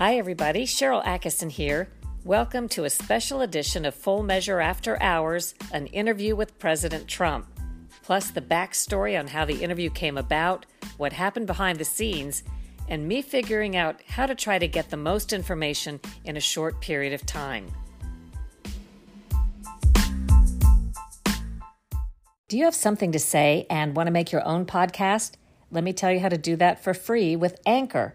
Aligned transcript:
Hi, 0.00 0.16
everybody. 0.16 0.64
Sharyl 0.64 1.04
Attkisson 1.04 1.50
here. 1.50 1.90
Welcome 2.24 2.70
to 2.70 2.84
a 2.84 2.88
special 2.88 3.42
edition 3.42 3.84
of 3.84 3.94
Full 3.94 4.22
Measure 4.22 4.58
After 4.58 4.96
Hours, 5.02 5.54
an 5.72 5.88
interview 5.88 6.34
with 6.34 6.58
President 6.58 7.06
Trump, 7.06 7.46
plus 8.00 8.30
the 8.30 8.40
backstory 8.40 9.20
on 9.20 9.26
how 9.26 9.44
the 9.44 9.62
interview 9.62 9.90
came 9.90 10.16
about, 10.16 10.64
what 10.96 11.12
happened 11.12 11.46
behind 11.46 11.78
the 11.78 11.84
scenes, 11.84 12.44
and 12.88 13.06
me 13.06 13.20
figuring 13.20 13.76
out 13.76 14.00
how 14.08 14.24
to 14.24 14.34
try 14.34 14.58
to 14.58 14.66
get 14.66 14.88
the 14.88 14.96
most 14.96 15.34
information 15.34 16.00
in 16.24 16.38
a 16.38 16.40
short 16.40 16.80
period 16.80 17.12
of 17.12 17.26
time. 17.26 17.70
Do 22.48 22.56
you 22.56 22.64
have 22.64 22.74
something 22.74 23.12
to 23.12 23.18
say 23.18 23.66
and 23.68 23.94
want 23.94 24.06
to 24.06 24.12
make 24.12 24.32
your 24.32 24.48
own 24.48 24.64
podcast? 24.64 25.32
Let 25.70 25.84
me 25.84 25.92
tell 25.92 26.10
you 26.10 26.20
how 26.20 26.30
to 26.30 26.38
do 26.38 26.56
that 26.56 26.82
for 26.82 26.94
free 26.94 27.36
with 27.36 27.60
Anchor. 27.66 28.14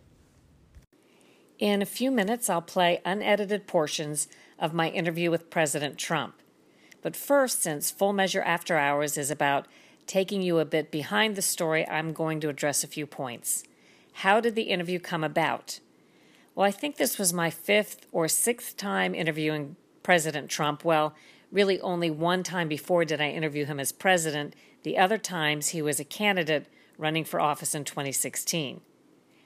In 1.61 1.83
a 1.83 1.85
few 1.85 2.09
minutes, 2.09 2.49
I'll 2.49 2.63
play 2.63 3.01
unedited 3.05 3.67
portions 3.67 4.27
of 4.57 4.73
my 4.73 4.89
interview 4.89 5.29
with 5.29 5.51
President 5.51 5.99
Trump. 5.99 6.33
But 7.03 7.15
first, 7.15 7.61
since 7.61 7.91
Full 7.91 8.13
Measure 8.13 8.41
After 8.41 8.77
Hours 8.77 9.15
is 9.15 9.29
about 9.29 9.67
taking 10.07 10.41
you 10.41 10.57
a 10.57 10.65
bit 10.65 10.89
behind 10.89 11.35
the 11.35 11.43
story, 11.43 11.87
I'm 11.87 12.13
going 12.13 12.39
to 12.39 12.49
address 12.49 12.83
a 12.83 12.87
few 12.87 13.05
points. 13.05 13.63
How 14.13 14.39
did 14.39 14.55
the 14.55 14.63
interview 14.63 14.97
come 14.97 15.23
about? 15.23 15.79
Well, 16.55 16.65
I 16.65 16.71
think 16.71 16.97
this 16.97 17.19
was 17.19 17.31
my 17.31 17.51
fifth 17.51 18.07
or 18.11 18.27
sixth 18.27 18.75
time 18.75 19.13
interviewing 19.13 19.75
President 20.01 20.49
Trump. 20.49 20.83
Well, 20.83 21.13
really 21.51 21.79
only 21.81 22.09
one 22.09 22.41
time 22.41 22.69
before 22.69 23.05
did 23.05 23.21
I 23.21 23.29
interview 23.29 23.65
him 23.65 23.79
as 23.79 23.91
president. 23.91 24.55
The 24.81 24.97
other 24.97 25.19
times 25.19 25.67
he 25.67 25.83
was 25.83 25.99
a 25.99 26.05
candidate 26.05 26.65
running 26.97 27.23
for 27.23 27.39
office 27.39 27.75
in 27.75 27.83
2016. 27.83 28.81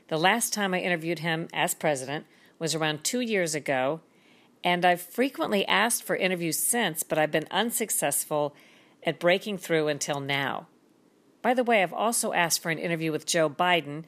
The 0.08 0.18
last 0.18 0.54
time 0.54 0.74
I 0.74 0.80
interviewed 0.80 1.20
him 1.20 1.48
as 1.52 1.74
president 1.74 2.26
was 2.60 2.76
around 2.76 3.04
two 3.04 3.22
years 3.22 3.56
ago, 3.56 4.02
and 4.64 4.86
I've 4.86 5.02
frequently 5.02 5.66
asked 5.68 6.04
for 6.04 6.16
interviews 6.16 6.60
since, 6.60 7.02
but 7.04 7.18
I've 7.18 7.32
been 7.32 7.48
unsuccessful 7.50 8.56
at 9.04 9.20
breaking 9.20 9.58
through 9.58 9.88
until 9.88 10.20
now. 10.20 10.68
By 11.42 11.54
the 11.54 11.64
way, 11.64 11.82
I've 11.82 11.94
also 11.94 12.34
asked 12.34 12.62
for 12.62 12.70
an 12.72 12.80
interview 12.80 13.12
with 13.12 13.26
Joe 13.26 13.50
Biden, 13.50 14.04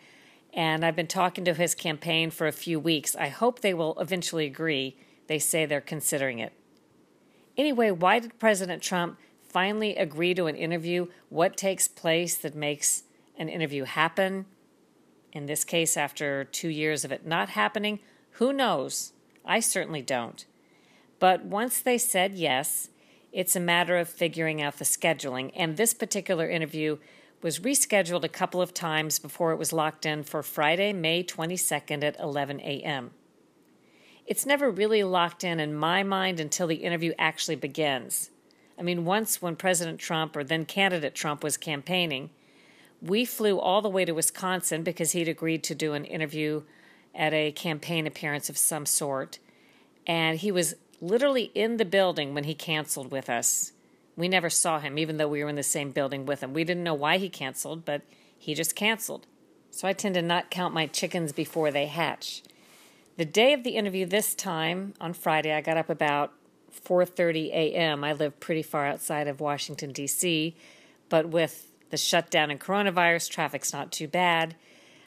and 0.53 0.85
I've 0.85 0.95
been 0.95 1.07
talking 1.07 1.45
to 1.45 1.53
his 1.53 1.75
campaign 1.75 2.31
for 2.31 2.47
a 2.47 2.51
few 2.51 2.79
weeks. 2.79 3.15
I 3.15 3.27
hope 3.27 3.59
they 3.59 3.73
will 3.73 3.99
eventually 3.99 4.45
agree. 4.45 4.97
They 5.27 5.39
say 5.39 5.65
they're 5.65 5.81
considering 5.81 6.39
it. 6.39 6.53
Anyway, 7.57 7.91
why 7.91 8.19
did 8.19 8.39
President 8.39 8.83
Trump 8.83 9.17
finally 9.43 9.95
agree 9.95 10.33
to 10.35 10.45
an 10.45 10.55
interview? 10.55 11.07
What 11.29 11.57
takes 11.57 11.87
place 11.87 12.35
that 12.37 12.55
makes 12.55 13.03
an 13.37 13.49
interview 13.49 13.83
happen? 13.83 14.45
In 15.37 15.45
this 15.45 15.63
case, 15.63 15.95
after 15.95 16.45
two 16.45 16.69
years 16.69 17.05
of 17.05 17.11
it 17.11 17.23
not 17.23 17.49
happening, 17.49 17.99
who 18.31 18.51
knows? 18.51 19.13
I 19.45 19.59
certainly 19.59 20.01
don't. 20.01 20.43
But 21.19 21.45
once 21.45 21.79
they 21.79 21.99
said 21.99 22.33
yes, 22.33 22.89
it's 23.31 23.55
a 23.55 23.59
matter 23.59 23.97
of 23.97 24.09
figuring 24.09 24.63
out 24.63 24.79
the 24.79 24.83
scheduling. 24.83 25.51
And 25.55 25.77
this 25.77 25.93
particular 25.93 26.49
interview 26.49 26.97
was 27.43 27.59
rescheduled 27.59 28.23
a 28.23 28.29
couple 28.29 28.63
of 28.63 28.73
times 28.73 29.19
before 29.19 29.51
it 29.51 29.59
was 29.59 29.71
locked 29.71 30.07
in 30.07 30.23
for 30.23 30.41
Friday, 30.41 30.91
May 30.91 31.23
22nd 31.23 32.03
at 32.03 32.19
11 32.19 32.59
a.m. 32.61 33.11
It's 34.25 34.47
never 34.47 34.71
really 34.71 35.03
locked 35.03 35.43
in 35.43 35.59
in 35.59 35.75
my 35.75 36.01
mind 36.01 36.39
until 36.39 36.65
the 36.65 36.77
interview 36.77 37.13
actually 37.19 37.57
begins. 37.57 38.31
I 38.75 38.81
mean, 38.81 39.05
once 39.05 39.39
when 39.39 39.55
President 39.55 39.99
Trump, 39.99 40.35
or 40.35 40.43
then 40.43 40.65
candidate 40.65 41.13
Trump, 41.13 41.43
was 41.43 41.57
campaigning, 41.57 42.31
we 43.01 43.25
flew 43.25 43.59
all 43.59 43.81
the 43.81 43.89
way 43.89 44.05
to 44.05 44.13
Wisconsin 44.13 44.83
because 44.83 45.11
he'd 45.11 45.27
agreed 45.27 45.63
to 45.65 45.75
do 45.75 45.93
an 45.93 46.05
interview 46.05 46.63
at 47.13 47.33
a 47.33 47.51
campaign 47.51 48.07
appearance 48.07 48.49
of 48.49 48.57
some 48.57 48.85
sort. 48.85 49.39
And 50.05 50.39
he 50.39 50.51
was 50.51 50.75
literally 51.01 51.51
in 51.53 51.77
the 51.77 51.85
building 51.85 52.33
when 52.33 52.45
he 52.45 52.53
canceled 52.55 53.11
with 53.11 53.29
us. 53.29 53.71
We 54.15 54.27
never 54.27 54.49
saw 54.49 54.79
him, 54.79 54.97
even 54.97 55.17
though 55.17 55.27
we 55.27 55.43
were 55.43 55.49
in 55.49 55.55
the 55.55 55.63
same 55.63 55.91
building 55.91 56.25
with 56.25 56.41
him. 56.41 56.53
We 56.53 56.63
didn't 56.63 56.83
know 56.83 56.93
why 56.93 57.17
he 57.17 57.29
canceled, 57.29 57.85
but 57.85 58.01
he 58.37 58.55
just 58.55 58.75
canceled. 58.75 59.27
So 59.69 59.87
I 59.87 59.93
tend 59.93 60.15
to 60.15 60.21
not 60.21 60.49
count 60.49 60.73
my 60.73 60.87
chickens 60.87 61.31
before 61.31 61.71
they 61.71 61.85
hatch. 61.85 62.41
The 63.17 63.25
day 63.25 63.53
of 63.53 63.63
the 63.63 63.71
interview 63.71 64.05
this 64.05 64.33
time, 64.33 64.93
on 64.99 65.13
Friday, 65.13 65.53
I 65.53 65.61
got 65.61 65.77
up 65.77 65.89
about 65.89 66.33
4:30 66.71 67.49
a.m. 67.49 68.03
I 68.03 68.13
live 68.13 68.39
pretty 68.39 68.63
far 68.63 68.87
outside 68.87 69.27
of 69.27 69.39
Washington 69.39 69.91
D.C., 69.91 70.55
but 71.09 71.29
with 71.29 71.71
the 71.89 71.97
shutdown 71.97 72.51
and 72.51 72.59
coronavirus, 72.59 73.29
traffic's 73.29 73.73
not 73.73 73.91
too 73.91 74.07
bad. 74.07 74.55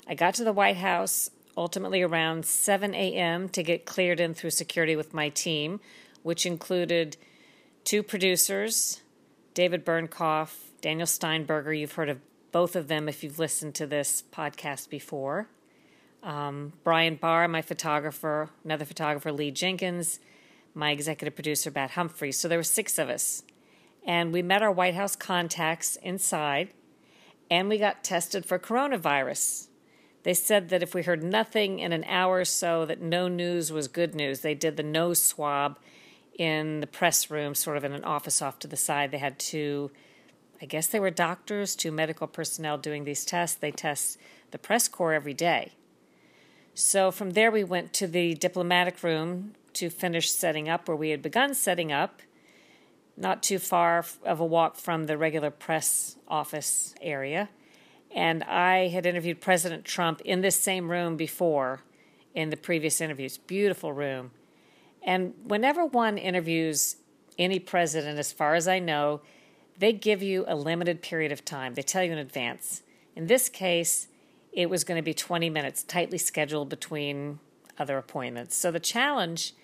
I 0.06 0.14
got 0.14 0.34
to 0.34 0.44
the 0.44 0.52
White 0.52 0.76
House 0.76 1.30
ultimately 1.56 2.02
around 2.02 2.46
7 2.46 2.94
a.m. 2.94 3.48
to 3.50 3.62
get 3.62 3.84
cleared 3.84 4.20
in 4.20 4.34
through 4.34 4.50
security 4.50 4.96
with 4.96 5.12
my 5.12 5.28
team, 5.28 5.80
which 6.22 6.46
included 6.46 7.16
two 7.84 8.02
producers, 8.02 9.02
David 9.54 9.84
Bernkoff, 9.84 10.70
Daniel 10.80 11.06
Steinberger. 11.06 11.72
You've 11.72 11.92
heard 11.92 12.08
of 12.08 12.20
both 12.52 12.76
of 12.76 12.88
them 12.88 13.08
if 13.08 13.22
you've 13.22 13.38
listened 13.38 13.74
to 13.76 13.86
this 13.86 14.22
podcast 14.32 14.88
before. 14.88 15.48
Um, 16.22 16.72
Brian 16.84 17.16
Barr, 17.16 17.48
my 17.48 17.62
photographer, 17.62 18.50
another 18.64 18.84
photographer, 18.84 19.32
Lee 19.32 19.50
Jenkins, 19.50 20.20
my 20.74 20.90
executive 20.90 21.34
producer, 21.34 21.70
Bat 21.70 21.92
Humphries. 21.92 22.38
So 22.38 22.48
there 22.48 22.58
were 22.58 22.62
six 22.62 22.98
of 22.98 23.08
us. 23.08 23.42
And 24.06 24.32
we 24.32 24.42
met 24.42 24.62
our 24.62 24.72
White 24.72 24.94
House 24.94 25.14
contacts 25.14 25.96
inside, 25.96 26.70
and 27.50 27.68
we 27.68 27.78
got 27.78 28.02
tested 28.02 28.46
for 28.46 28.58
coronavirus. 28.58 29.68
They 30.22 30.34
said 30.34 30.68
that 30.68 30.82
if 30.82 30.94
we 30.94 31.02
heard 31.02 31.22
nothing 31.22 31.78
in 31.78 31.92
an 31.92 32.04
hour 32.04 32.40
or 32.40 32.44
so, 32.44 32.84
that 32.86 33.00
no 33.00 33.28
news 33.28 33.72
was 33.72 33.88
good 33.88 34.14
news. 34.14 34.40
They 34.40 34.54
did 34.54 34.76
the 34.76 34.82
nose 34.82 35.22
swab 35.22 35.78
in 36.38 36.80
the 36.80 36.86
press 36.86 37.30
room, 37.30 37.54
sort 37.54 37.76
of 37.76 37.84
in 37.84 37.92
an 37.92 38.04
office 38.04 38.42
off 38.42 38.58
to 38.60 38.68
the 38.68 38.76
side. 38.76 39.10
They 39.10 39.18
had 39.18 39.38
two, 39.38 39.90
I 40.60 40.66
guess 40.66 40.86
they 40.86 41.00
were 41.00 41.10
doctors, 41.10 41.74
two 41.74 41.92
medical 41.92 42.26
personnel 42.26 42.78
doing 42.78 43.04
these 43.04 43.24
tests. 43.24 43.56
They 43.56 43.70
test 43.70 44.18
the 44.50 44.58
press 44.58 44.88
corps 44.88 45.14
every 45.14 45.34
day. 45.34 45.72
So 46.74 47.10
from 47.10 47.32
there, 47.32 47.50
we 47.50 47.64
went 47.64 47.92
to 47.94 48.06
the 48.06 48.34
diplomatic 48.34 49.02
room 49.02 49.54
to 49.74 49.90
finish 49.90 50.30
setting 50.30 50.68
up 50.68 50.88
where 50.88 50.96
we 50.96 51.10
had 51.10 51.22
begun 51.22 51.54
setting 51.54 51.92
up, 51.92 52.20
not 53.20 53.42
too 53.42 53.58
far 53.58 54.04
of 54.24 54.40
a 54.40 54.44
walk 54.44 54.76
from 54.76 55.04
the 55.04 55.18
regular 55.18 55.50
press 55.50 56.16
office 56.26 56.94
area. 57.00 57.50
And 58.14 58.42
I 58.44 58.88
had 58.88 59.06
interviewed 59.06 59.40
President 59.40 59.84
Trump 59.84 60.20
in 60.22 60.40
this 60.40 60.56
same 60.56 60.90
room 60.90 61.16
before 61.16 61.82
in 62.34 62.50
the 62.50 62.56
previous 62.56 63.00
interviews. 63.00 63.36
Beautiful 63.36 63.92
room. 63.92 64.30
And 65.02 65.34
whenever 65.44 65.84
one 65.84 66.18
interviews 66.18 66.96
any 67.38 67.58
president, 67.58 68.18
as 68.18 68.32
far 68.32 68.54
as 68.54 68.66
I 68.66 68.78
know, 68.78 69.20
they 69.78 69.92
give 69.92 70.22
you 70.22 70.44
a 70.48 70.56
limited 70.56 71.02
period 71.02 71.30
of 71.30 71.44
time. 71.44 71.74
They 71.74 71.82
tell 71.82 72.02
you 72.02 72.12
in 72.12 72.18
advance. 72.18 72.82
In 73.14 73.26
this 73.26 73.48
case, 73.48 74.08
it 74.52 74.68
was 74.68 74.82
going 74.82 74.98
to 74.98 75.02
be 75.02 75.14
20 75.14 75.48
minutes, 75.50 75.82
tightly 75.82 76.18
scheduled 76.18 76.68
between 76.68 77.38
other 77.78 77.96
appointments. 77.98 78.56
So 78.56 78.70
the 78.70 78.80
challenge, 78.80 79.54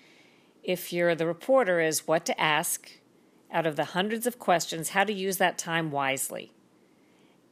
if 0.63 0.93
you're 0.93 1.15
the 1.15 1.27
reporter, 1.27 1.79
is 1.79 2.07
what 2.07 2.25
to 2.27 2.39
ask 2.39 2.89
out 3.51 3.65
of 3.65 3.75
the 3.75 3.85
hundreds 3.85 4.27
of 4.27 4.39
questions, 4.39 4.89
how 4.89 5.03
to 5.03 5.13
use 5.13 5.37
that 5.37 5.57
time 5.57 5.91
wisely. 5.91 6.51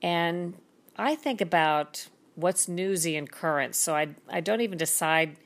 And 0.02 0.56
I 0.98 1.16
think 1.16 1.42
about 1.42 2.08
what's 2.36 2.68
newsy 2.68 3.16
and 3.16 3.32
current. 3.32 3.76
So 3.76 3.96
I 3.96 4.10
I 4.30 4.42
don't 4.42 4.62
even 4.62 4.78
decide, 4.78 5.38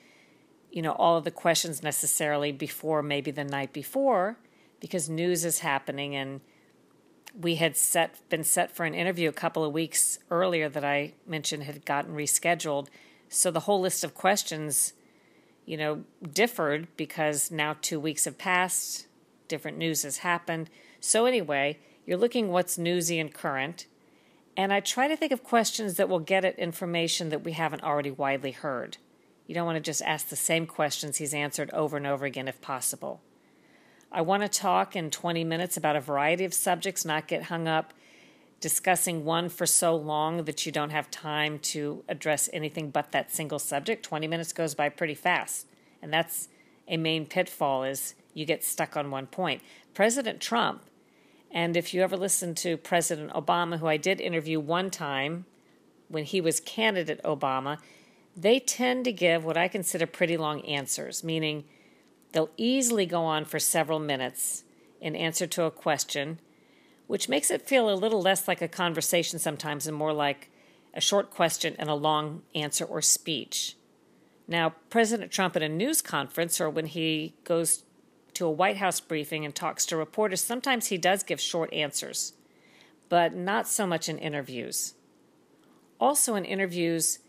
you 0.71 0.81
know, 0.81 0.93
all 0.93 1.17
of 1.17 1.23
the 1.23 1.31
questions 1.31 1.83
necessarily 1.83 2.51
before 2.51 3.01
maybe 3.03 3.31
the 3.31 3.43
night 3.43 3.73
before, 3.73 4.37
because 4.79 5.09
news 5.09 5.45
is 5.45 5.59
happening 5.59 6.15
and 6.15 6.41
we 7.39 7.55
had 7.55 7.77
set 7.77 8.27
been 8.29 8.43
set 8.43 8.75
for 8.75 8.85
an 8.85 8.95
interview 8.95 9.29
a 9.29 9.33
couple 9.33 9.63
of 9.63 9.71
weeks 9.71 10.19
earlier 10.31 10.67
that 10.67 10.83
I 10.83 11.13
mentioned 11.27 11.63
had 11.63 11.85
gotten 11.85 12.15
rescheduled. 12.15 12.87
So 13.29 13.51
the 13.51 13.61
whole 13.61 13.79
list 13.79 14.03
of 14.03 14.15
questions, 14.15 14.93
you 15.65 15.77
know, 15.77 16.03
differed 16.33 16.87
because 16.97 17.51
now 17.51 17.75
two 17.79 17.99
weeks 17.99 18.25
have 18.25 18.39
passed, 18.39 19.05
different 19.49 19.77
news 19.77 20.03
has 20.03 20.19
happened. 20.19 20.69
So 21.01 21.25
anyway, 21.25 21.77
you're 22.05 22.17
looking 22.17 22.49
what's 22.49 22.77
newsy 22.77 23.19
and 23.19 23.33
current. 23.33 23.85
And 24.55 24.71
I 24.71 24.79
try 24.79 25.09
to 25.09 25.17
think 25.17 25.33
of 25.33 25.43
questions 25.43 25.95
that 25.95 26.07
will 26.07 26.19
get 26.19 26.45
at 26.45 26.57
information 26.57 27.29
that 27.29 27.43
we 27.43 27.51
haven't 27.51 27.83
already 27.83 28.11
widely 28.11 28.51
heard. 28.51 28.97
You 29.45 29.55
don't 29.55 29.65
want 29.65 29.75
to 29.75 29.81
just 29.81 30.01
ask 30.03 30.29
the 30.29 30.37
same 30.37 30.65
questions 30.65 31.17
he's 31.17 31.33
answered 31.33 31.69
over 31.71 31.97
and 31.97 32.07
over 32.07 32.25
again 32.25 32.47
if 32.47 32.61
possible. 32.61 33.21
I 34.11 34.21
want 34.21 34.43
to 34.43 34.49
talk 34.49 34.95
in 34.95 35.11
20 35.11 35.43
minutes 35.43 35.75
about 35.75 35.97
a 35.97 36.01
variety 36.01 36.45
of 36.45 36.53
subjects, 36.53 37.03
not 37.03 37.27
get 37.27 37.43
hung 37.43 37.67
up 37.67 37.93
discussing 38.59 39.23
one 39.23 39.49
for 39.49 39.65
so 39.65 39.95
long 39.95 40.43
that 40.43 40.65
you 40.65 40.71
don't 40.71 40.89
have 40.89 41.09
time 41.09 41.59
to 41.59 42.03
address 42.07 42.49
anything 42.51 42.89
but 42.89 43.11
that 43.11 43.31
single 43.31 43.59
subject. 43.59 44.03
20 44.03 44.27
minutes 44.27 44.53
goes 44.53 44.75
by 44.75 44.89
pretty 44.89 45.15
fast. 45.15 45.65
And 46.01 46.11
that's 46.11 46.49
a 46.87 46.97
main 46.97 47.25
pitfall 47.25 47.83
is 47.83 48.15
you 48.33 48.45
get 48.45 48.63
stuck 48.63 48.95
on 48.95 49.11
one 49.11 49.27
point. 49.27 49.61
President 49.93 50.39
Trump 50.39 50.83
and 51.51 51.75
if 51.75 51.93
you 51.93 52.01
ever 52.01 52.17
listen 52.17 52.53
to 52.55 52.77
President 52.77 53.31
Obama, 53.31 53.79
who 53.79 53.87
I 53.87 53.97
did 53.97 54.21
interview 54.21 54.59
one 54.59 54.91
time 54.91 55.45
when 56.07 56.23
he 56.23 56.41
was 56.41 56.59
candidate 56.59 57.21
Obama, 57.23 57.79
they 58.35 58.59
tend 58.59 59.05
to 59.05 59.11
give 59.11 59.43
what 59.43 59.57
I 59.57 59.67
consider 59.67 60.05
pretty 60.05 60.37
long 60.37 60.61
answers, 60.61 61.23
meaning 61.23 61.65
they'll 62.31 62.51
easily 62.57 63.05
go 63.05 63.23
on 63.23 63.45
for 63.45 63.59
several 63.59 63.99
minutes 63.99 64.63
in 65.01 65.15
answer 65.15 65.47
to 65.47 65.63
a 65.63 65.71
question, 65.71 66.39
which 67.07 67.29
makes 67.29 67.49
it 67.49 67.67
feel 67.67 67.89
a 67.89 67.95
little 67.95 68.21
less 68.21 68.47
like 68.47 68.61
a 68.61 68.67
conversation 68.67 69.39
sometimes 69.39 69.87
and 69.87 69.97
more 69.97 70.13
like 70.13 70.51
a 70.93 71.01
short 71.01 71.31
question 71.31 71.75
and 71.79 71.89
a 71.89 71.95
long 71.95 72.43
answer 72.53 72.85
or 72.85 73.01
speech. 73.01 73.75
Now, 74.47 74.73
President 74.89 75.31
Trump 75.31 75.55
at 75.55 75.61
a 75.61 75.69
news 75.69 76.01
conference 76.01 76.59
or 76.61 76.69
when 76.69 76.87
he 76.87 77.33
goes 77.43 77.83
to 78.39 78.45
a 78.45 78.51
White 78.51 78.77
House 78.77 79.01
briefing 79.01 79.43
and 79.43 79.53
talks 79.53 79.85
to 79.85 79.97
reporters, 79.97 80.39
sometimes 80.39 80.87
he 80.87 80.97
does 80.97 81.23
give 81.23 81.41
short 81.41 81.73
answers, 81.73 82.31
but 83.09 83.35
not 83.35 83.67
so 83.67 83.85
much 83.85 84.07
in 84.07 84.17
interviews. 84.17 84.93
Also, 85.99 86.35
in 86.35 86.45
interviews, 86.45 87.19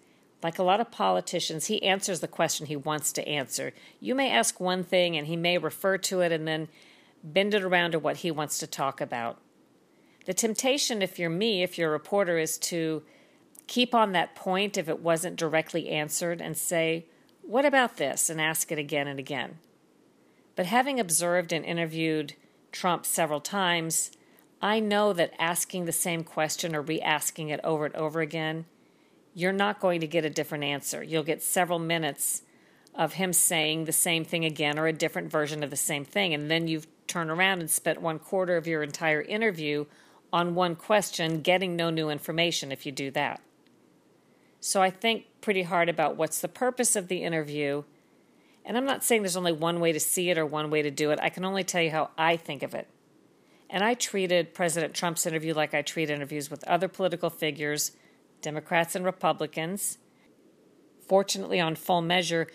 like 0.41 0.61
a 0.61 0.63
lot 0.63 0.79
of 0.79 0.93
politicians, 0.93 1.67
he 1.67 1.83
answers 1.83 2.21
the 2.21 2.29
question 2.29 2.67
he 2.67 2.77
wants 2.77 3.13
to 3.13 3.27
answer. 3.27 3.73
You 3.99 4.15
may 4.15 4.31
ask 4.31 4.61
one 4.61 4.85
thing 4.85 5.17
and 5.17 5.27
he 5.27 5.35
may 5.35 5.59
refer 5.59 5.99
to 5.99 6.21
it 6.21 6.31
and 6.31 6.47
then 6.47 6.69
bend 7.25 7.55
it 7.55 7.65
around 7.65 7.91
to 7.91 7.99
what 7.99 8.19
he 8.19 8.31
wants 8.31 8.59
to 8.59 8.69
talk 8.69 9.01
about. 9.01 9.39
The 10.27 10.35
temptation, 10.35 11.03
if 11.03 11.19
you're 11.19 11.29
me, 11.29 11.65
if 11.65 11.77
you're 11.77 11.89
a 11.89 11.93
reporter, 11.93 12.39
is 12.39 12.57
to 12.59 13.03
keep 13.67 13.97
on 13.97 14.13
that 14.13 14.37
point 14.37 14.79
if 14.79 14.89
it 14.89 15.01
wasn't 15.01 15.35
directly 15.35 15.89
answered 15.89 16.41
and 16.41 16.57
say, 16.57 17.07
What 17.43 17.65
about 17.65 17.97
this? 17.97 18.31
and 18.31 18.41
ask 18.41 18.71
it 18.71 18.79
again 18.79 19.09
and 19.09 19.19
again. 19.19 19.59
But 20.61 20.67
having 20.67 21.01
observed 21.01 21.55
and 21.55 21.65
interviewed 21.65 22.35
Trump 22.71 23.07
several 23.07 23.41
times, 23.41 24.11
I 24.61 24.79
know 24.79 25.15
that 25.15 25.33
asking 25.39 25.87
the 25.87 25.91
same 25.91 26.23
question 26.23 26.77
or 26.77 26.83
re 26.83 27.01
asking 27.01 27.49
it 27.49 27.61
over 27.65 27.87
and 27.87 27.97
over 27.97 28.21
again, 28.21 28.67
you're 29.33 29.55
not 29.55 29.81
going 29.81 30.03
to 30.03 30.07
get 30.07 30.27
a 30.27 30.29
different 30.29 30.65
answer. 30.65 31.03
You'll 31.03 31.23
get 31.23 31.43
several 31.43 31.79
minutes 31.79 32.43
of 32.95 33.15
him 33.15 33.33
saying 33.33 33.87
the 33.87 33.93
same 33.93 34.23
thing 34.23 34.45
again 34.45 34.79
or 34.79 34.87
a 34.87 34.93
different 34.93 35.31
version 35.31 35.63
of 35.63 35.71
the 35.71 35.77
same 35.77 36.05
thing. 36.05 36.35
And 36.35 36.51
then 36.51 36.69
you've 36.69 36.87
turned 37.07 37.31
around 37.31 37.61
and 37.61 37.71
spent 37.71 38.03
one 38.03 38.19
quarter 38.19 38.59
of 38.59 38.67
your 38.67 38.83
entire 38.83 39.23
interview 39.23 39.87
on 40.31 40.55
one 40.55 40.77
question, 40.77 41.41
getting 41.41 41.75
no 41.75 41.89
new 41.89 42.11
information 42.11 42.71
if 42.71 42.85
you 42.85 42.93
do 42.93 43.11
that. 43.13 43.41
So 44.61 44.83
I 44.83 44.91
think 44.91 45.25
pretty 45.41 45.63
hard 45.63 45.89
about 45.89 46.17
what's 46.17 46.43
the 46.43 46.49
purpose 46.49 46.97
of 46.97 47.09
the 47.09 47.23
interview 47.23 47.85
and 48.71 48.79
I'm 48.79 48.87
not 48.87 49.03
saying 49.03 49.23
there's 49.23 49.37
only 49.37 49.51
one 49.51 49.81
way 49.81 49.91
to 49.91 49.99
see 49.99 50.31
it 50.31 50.39
or 50.39 50.47
one 50.47 50.71
way 50.71 50.81
to 50.81 50.93
do 50.93 51.11
it. 51.11 51.19
I 51.21 51.29
can 51.29 51.45
only 51.45 51.65
tell 51.65 51.83
you 51.83 51.91
how 51.91 52.11
I 52.17 52.37
think 52.37 52.63
of 52.63 52.73
it. 52.73 52.87
And 53.69 53.83
I 53.83 53.95
treated 53.95 54.55
President 54.55 54.95
Trump's 54.95 55.27
interview 55.27 55.55
like 55.55 55.75
I 55.75 55.83
treat 55.83 56.09
interviews 56.09 56.53
with 56.53 56.63
other 56.69 56.87
political 56.87 57.31
figures, 57.31 57.91
Democrats 58.43 58.95
and 58.95 59.05
Republicans. 59.05 59.99
Fortunately, 61.09 61.59
on 61.59 61.75
full 61.75 62.01
measure, 62.01 62.47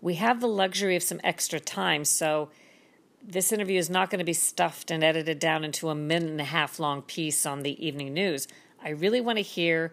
we 0.00 0.14
have 0.14 0.40
the 0.40 0.46
luxury 0.46 0.94
of 0.94 1.02
some 1.02 1.20
extra 1.24 1.58
time, 1.58 2.04
so 2.04 2.50
this 3.20 3.50
interview 3.50 3.80
is 3.80 3.90
not 3.90 4.10
going 4.10 4.20
to 4.20 4.24
be 4.24 4.32
stuffed 4.32 4.92
and 4.92 5.02
edited 5.02 5.40
down 5.40 5.64
into 5.64 5.88
a 5.88 5.94
minute 5.96 6.30
and 6.30 6.40
a 6.40 6.44
half 6.44 6.78
long 6.78 7.02
piece 7.02 7.44
on 7.44 7.64
the 7.64 7.84
evening 7.84 8.14
news. 8.14 8.46
I 8.80 8.90
really 8.90 9.20
want 9.20 9.38
to 9.38 9.42
hear 9.42 9.92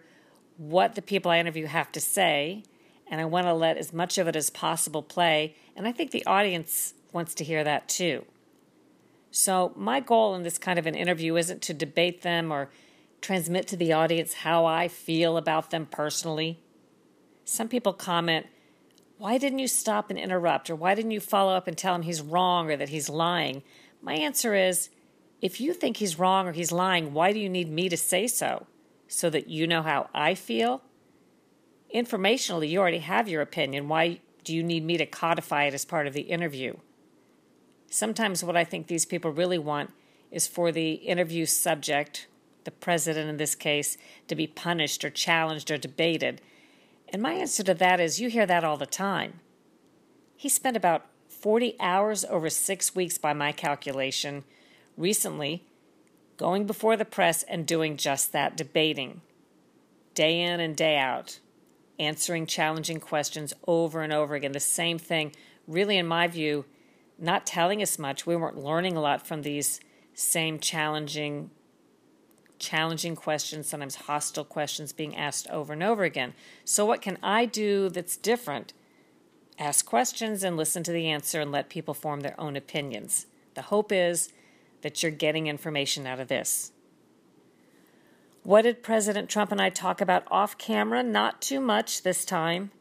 what 0.58 0.94
the 0.94 1.02
people 1.02 1.32
I 1.32 1.40
interview 1.40 1.66
have 1.66 1.90
to 1.90 2.00
say 2.00 2.62
and 3.12 3.20
I 3.20 3.26
want 3.26 3.46
to 3.46 3.52
let 3.52 3.76
as 3.76 3.92
much 3.92 4.16
of 4.16 4.26
it 4.26 4.34
as 4.34 4.48
possible 4.48 5.02
play. 5.02 5.54
And 5.76 5.86
I 5.86 5.92
think 5.92 6.10
the 6.10 6.24
audience 6.24 6.94
wants 7.12 7.34
to 7.34 7.44
hear 7.44 7.62
that 7.62 7.86
too. 7.86 8.24
So, 9.30 9.74
my 9.76 10.00
goal 10.00 10.34
in 10.34 10.44
this 10.44 10.56
kind 10.56 10.78
of 10.78 10.86
an 10.86 10.94
interview 10.94 11.36
isn't 11.36 11.60
to 11.62 11.74
debate 11.74 12.22
them 12.22 12.50
or 12.50 12.70
transmit 13.20 13.68
to 13.68 13.76
the 13.76 13.92
audience 13.92 14.32
how 14.32 14.64
I 14.64 14.88
feel 14.88 15.36
about 15.36 15.70
them 15.70 15.84
personally. 15.84 16.58
Some 17.44 17.68
people 17.68 17.92
comment, 17.92 18.46
Why 19.18 19.36
didn't 19.36 19.58
you 19.58 19.68
stop 19.68 20.08
and 20.08 20.18
interrupt? 20.18 20.70
Or 20.70 20.74
why 20.74 20.94
didn't 20.94 21.10
you 21.10 21.20
follow 21.20 21.54
up 21.54 21.68
and 21.68 21.76
tell 21.76 21.94
him 21.94 22.02
he's 22.02 22.22
wrong 22.22 22.70
or 22.70 22.78
that 22.78 22.88
he's 22.88 23.10
lying? 23.10 23.62
My 24.00 24.14
answer 24.14 24.54
is, 24.54 24.88
if 25.42 25.60
you 25.60 25.74
think 25.74 25.98
he's 25.98 26.18
wrong 26.18 26.48
or 26.48 26.52
he's 26.52 26.72
lying, 26.72 27.12
why 27.12 27.34
do 27.34 27.38
you 27.38 27.50
need 27.50 27.70
me 27.70 27.90
to 27.90 27.96
say 27.96 28.26
so? 28.26 28.66
So 29.06 29.28
that 29.28 29.48
you 29.48 29.66
know 29.66 29.82
how 29.82 30.08
I 30.14 30.34
feel? 30.34 30.82
Informationally, 31.94 32.68
you 32.68 32.80
already 32.80 32.98
have 32.98 33.28
your 33.28 33.42
opinion. 33.42 33.88
Why 33.88 34.20
do 34.44 34.54
you 34.54 34.62
need 34.62 34.84
me 34.84 34.96
to 34.96 35.06
codify 35.06 35.64
it 35.64 35.74
as 35.74 35.84
part 35.84 36.06
of 36.06 36.14
the 36.14 36.22
interview? 36.22 36.76
Sometimes, 37.90 38.42
what 38.42 38.56
I 38.56 38.64
think 38.64 38.86
these 38.86 39.04
people 39.04 39.30
really 39.30 39.58
want 39.58 39.90
is 40.30 40.46
for 40.46 40.72
the 40.72 40.92
interview 40.92 41.44
subject, 41.44 42.26
the 42.64 42.70
president 42.70 43.28
in 43.28 43.36
this 43.36 43.54
case, 43.54 43.98
to 44.28 44.34
be 44.34 44.46
punished 44.46 45.04
or 45.04 45.10
challenged 45.10 45.70
or 45.70 45.76
debated. 45.76 46.40
And 47.10 47.20
my 47.20 47.34
answer 47.34 47.62
to 47.64 47.74
that 47.74 48.00
is 48.00 48.20
you 48.20 48.28
hear 48.30 48.46
that 48.46 48.64
all 48.64 48.78
the 48.78 48.86
time. 48.86 49.40
He 50.36 50.48
spent 50.48 50.76
about 50.76 51.06
40 51.28 51.76
hours 51.78 52.24
over 52.24 52.48
six 52.48 52.94
weeks, 52.94 53.18
by 53.18 53.32
my 53.32 53.52
calculation, 53.52 54.44
recently 54.96 55.64
going 56.38 56.66
before 56.66 56.96
the 56.96 57.04
press 57.04 57.42
and 57.44 57.66
doing 57.66 57.96
just 57.96 58.32
that 58.32 58.56
debating, 58.56 59.20
day 60.14 60.40
in 60.40 60.60
and 60.60 60.74
day 60.74 60.96
out 60.96 61.38
answering 61.98 62.46
challenging 62.46 63.00
questions 63.00 63.52
over 63.66 64.02
and 64.02 64.12
over 64.12 64.34
again. 64.34 64.52
The 64.52 64.60
same 64.60 64.98
thing, 64.98 65.32
really, 65.66 65.98
in 65.98 66.06
my 66.06 66.26
view, 66.26 66.64
not 67.18 67.46
telling 67.46 67.82
us 67.82 67.98
much. 67.98 68.26
We 68.26 68.36
weren't 68.36 68.58
learning 68.58 68.96
a 68.96 69.00
lot 69.00 69.26
from 69.26 69.42
these 69.42 69.80
same 70.14 70.58
challenging 70.58 71.50
challenging 72.58 73.16
questions, 73.16 73.68
sometimes 73.68 73.96
hostile 73.96 74.44
questions 74.44 74.92
being 74.92 75.16
asked 75.16 75.48
over 75.50 75.72
and 75.72 75.82
over 75.82 76.04
again. 76.04 76.32
So, 76.64 76.86
what 76.86 77.02
can 77.02 77.18
I 77.22 77.44
do 77.44 77.88
that's 77.88 78.16
different? 78.16 78.72
Ask 79.58 79.84
questions 79.84 80.44
and 80.44 80.56
listen 80.56 80.82
to 80.84 80.92
the 80.92 81.08
answer 81.08 81.40
and 81.40 81.50
let 81.50 81.68
people 81.68 81.92
form 81.92 82.20
their 82.20 82.38
own 82.40 82.56
opinions. 82.56 83.26
The 83.54 83.62
hope 83.62 83.92
is 83.92 84.32
that 84.82 85.02
you're 85.02 85.12
getting 85.12 85.46
information 85.48 86.06
out 86.06 86.20
of 86.20 86.28
this. 86.28 86.72
What 88.44 88.62
did 88.62 88.82
President 88.82 89.28
Trump 89.28 89.52
and 89.52 89.60
I 89.60 89.70
talk 89.70 90.00
about 90.00 90.26
off 90.28 90.58
camera? 90.58 91.04
Not 91.04 91.40
too 91.40 91.60
much 91.60 92.02
this 92.02 92.24
time. 92.24 92.72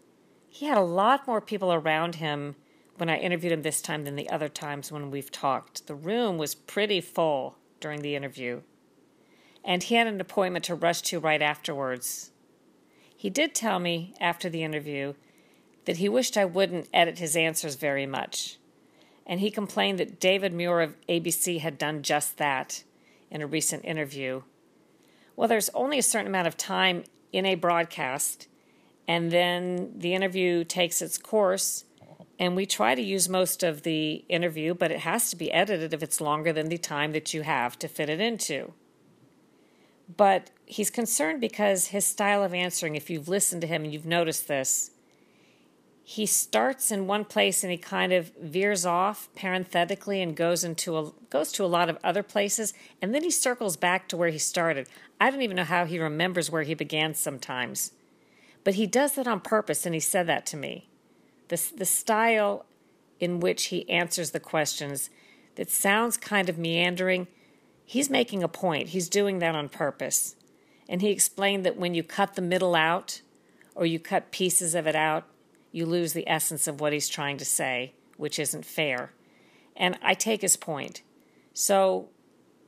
He 0.49 0.65
had 0.65 0.77
a 0.77 0.81
lot 0.81 1.27
more 1.27 1.39
people 1.39 1.71
around 1.71 2.15
him 2.15 2.55
when 2.97 3.09
I 3.11 3.17
interviewed 3.17 3.53
him 3.53 3.61
this 3.61 3.79
time 3.79 4.03
than 4.03 4.15
the 4.15 4.29
other 4.31 4.49
times 4.49 4.91
when 4.91 5.11
we've 5.11 5.31
talked. 5.31 5.85
The 5.85 5.93
room 5.93 6.39
was 6.39 6.55
pretty 6.55 6.99
full 6.99 7.57
during 7.79 8.01
the 8.01 8.15
interview. 8.15 8.61
And 9.63 9.83
he 9.83 9.95
had 9.95 10.07
an 10.07 10.19
appointment 10.19 10.65
to 10.65 10.75
rush 10.75 11.03
to 11.03 11.19
right 11.19 11.43
afterwards. 11.43 12.31
He 13.15 13.29
did 13.29 13.53
tell 13.53 13.77
me 13.77 14.15
after 14.19 14.49
the 14.49 14.63
interview 14.63 15.13
that 15.85 15.97
he 15.97 16.09
wished 16.09 16.37
I 16.37 16.45
wouldn't 16.45 16.89
edit 16.91 17.19
his 17.19 17.35
answers 17.35 17.75
very 17.75 18.07
much. 18.07 18.57
And 19.27 19.39
he 19.39 19.51
complained 19.51 19.99
that 19.99 20.19
David 20.19 20.53
Muir 20.53 20.81
of 20.81 20.95
ABC 21.07 21.59
had 21.59 21.77
done 21.77 22.01
just 22.01 22.39
that 22.39 22.83
in 23.29 23.43
a 23.43 23.47
recent 23.47 23.85
interview 23.85 24.41
well, 25.41 25.47
there's 25.47 25.71
only 25.73 25.97
a 25.97 26.03
certain 26.03 26.27
amount 26.27 26.45
of 26.45 26.55
time 26.55 27.03
in 27.33 27.47
a 27.47 27.55
broadcast, 27.55 28.47
and 29.07 29.31
then 29.31 29.91
the 29.97 30.13
interview 30.13 30.63
takes 30.63 31.01
its 31.01 31.17
course. 31.17 31.85
And 32.37 32.55
we 32.55 32.67
try 32.67 32.93
to 32.93 33.01
use 33.01 33.27
most 33.27 33.63
of 33.63 33.81
the 33.81 34.23
interview, 34.29 34.75
but 34.75 34.91
it 34.91 34.99
has 34.99 35.31
to 35.31 35.35
be 35.35 35.51
edited 35.51 35.95
if 35.95 36.03
it's 36.03 36.21
longer 36.21 36.53
than 36.53 36.69
the 36.69 36.77
time 36.77 37.11
that 37.13 37.33
you 37.33 37.41
have 37.41 37.79
to 37.79 37.87
fit 37.87 38.07
it 38.07 38.19
into. 38.19 38.73
But 40.15 40.51
he's 40.67 40.91
concerned 40.91 41.41
because 41.41 41.87
his 41.87 42.05
style 42.05 42.43
of 42.43 42.53
answering, 42.53 42.95
if 42.95 43.09
you've 43.09 43.27
listened 43.27 43.61
to 43.61 43.67
him 43.67 43.83
and 43.83 43.91
you've 43.91 44.05
noticed 44.05 44.47
this, 44.47 44.91
he 46.03 46.25
starts 46.25 46.91
in 46.91 47.07
one 47.07 47.23
place 47.25 47.63
and 47.63 47.71
he 47.71 47.77
kind 47.77 48.11
of 48.11 48.31
veers 48.35 48.85
off 48.85 49.29
parenthetically 49.35 50.21
and 50.21 50.35
goes 50.35 50.63
into 50.63 50.97
a 50.97 51.11
goes 51.29 51.53
to 51.53 51.63
a 51.63 51.67
lot 51.67 51.89
of 51.89 51.97
other 52.03 52.21
places 52.21 52.73
and 53.01 53.15
then 53.15 53.23
he 53.23 53.31
circles 53.31 53.77
back 53.77 54.09
to 54.09 54.17
where 54.17 54.29
he 54.29 54.37
started. 54.37 54.89
I 55.21 55.29
don't 55.29 55.43
even 55.43 55.55
know 55.55 55.63
how 55.63 55.85
he 55.85 55.99
remembers 55.99 56.49
where 56.49 56.63
he 56.63 56.73
began 56.73 57.13
sometimes. 57.13 57.91
But 58.63 58.73
he 58.73 58.87
does 58.87 59.13
that 59.13 59.27
on 59.27 59.39
purpose 59.39 59.85
and 59.85 59.93
he 59.93 60.01
said 60.01 60.25
that 60.25 60.47
to 60.47 60.57
me. 60.57 60.89
The 61.49 61.61
the 61.77 61.85
style 61.85 62.65
in 63.19 63.39
which 63.39 63.65
he 63.65 63.87
answers 63.87 64.31
the 64.31 64.39
questions 64.39 65.11
that 65.55 65.69
sounds 65.69 66.17
kind 66.17 66.49
of 66.49 66.57
meandering, 66.57 67.27
he's 67.85 68.09
making 68.09 68.41
a 68.41 68.47
point. 68.47 68.89
He's 68.89 69.09
doing 69.09 69.37
that 69.39 69.53
on 69.53 69.69
purpose. 69.69 70.35
And 70.89 71.03
he 71.03 71.11
explained 71.11 71.67
that 71.67 71.77
when 71.77 71.93
you 71.93 72.01
cut 72.01 72.33
the 72.33 72.41
middle 72.41 72.73
out 72.73 73.21
or 73.75 73.85
you 73.85 73.99
cut 73.99 74.31
pieces 74.31 74.73
of 74.73 74.87
it 74.87 74.95
out, 74.95 75.25
you 75.71 75.85
lose 75.85 76.13
the 76.13 76.27
essence 76.27 76.67
of 76.67 76.81
what 76.81 76.93
he's 76.93 77.07
trying 77.07 77.37
to 77.37 77.45
say, 77.45 77.93
which 78.17 78.39
isn't 78.39 78.65
fair. 78.65 79.11
And 79.75 79.99
I 80.01 80.15
take 80.15 80.41
his 80.41 80.57
point. 80.57 81.03
So, 81.53 82.09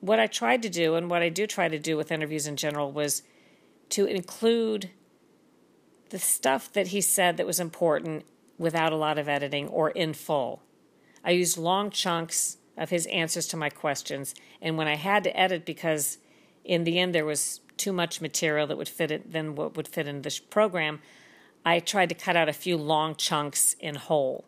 what 0.03 0.19
I 0.19 0.27
tried 0.27 0.61
to 0.63 0.69
do, 0.69 0.95
and 0.95 1.09
what 1.09 1.21
I 1.21 1.29
do 1.29 1.47
try 1.47 1.69
to 1.69 1.79
do 1.79 1.95
with 1.95 2.11
interviews 2.11 2.45
in 2.45 2.57
general, 2.57 2.91
was 2.91 3.23
to 3.89 4.05
include 4.05 4.89
the 6.09 6.19
stuff 6.19 6.71
that 6.73 6.87
he 6.87 6.99
said 6.99 7.37
that 7.37 7.47
was 7.47 7.57
important 7.57 8.25
without 8.57 8.91
a 8.91 8.97
lot 8.97 9.17
of 9.17 9.29
editing 9.29 9.69
or 9.69 9.91
in 9.91 10.13
full. 10.13 10.61
I 11.23 11.31
used 11.31 11.57
long 11.57 11.89
chunks 11.89 12.57
of 12.77 12.89
his 12.89 13.05
answers 13.05 13.47
to 13.47 13.57
my 13.57 13.69
questions, 13.69 14.35
and 14.61 14.77
when 14.77 14.89
I 14.89 14.95
had 14.95 15.23
to 15.23 15.39
edit 15.39 15.63
because 15.63 16.17
in 16.65 16.83
the 16.83 16.99
end 16.99 17.15
there 17.15 17.23
was 17.23 17.61
too 17.77 17.93
much 17.93 18.19
material 18.19 18.67
that 18.67 18.77
would 18.77 18.89
fit 18.89 19.09
it 19.09 19.31
than 19.31 19.55
what 19.55 19.77
would 19.77 19.87
fit 19.87 20.05
in 20.05 20.21
this 20.21 20.37
program, 20.37 20.99
I 21.65 21.79
tried 21.79 22.09
to 22.09 22.15
cut 22.15 22.35
out 22.35 22.49
a 22.49 22.53
few 22.53 22.75
long 22.75 23.15
chunks 23.15 23.77
in 23.79 23.95
whole, 23.95 24.43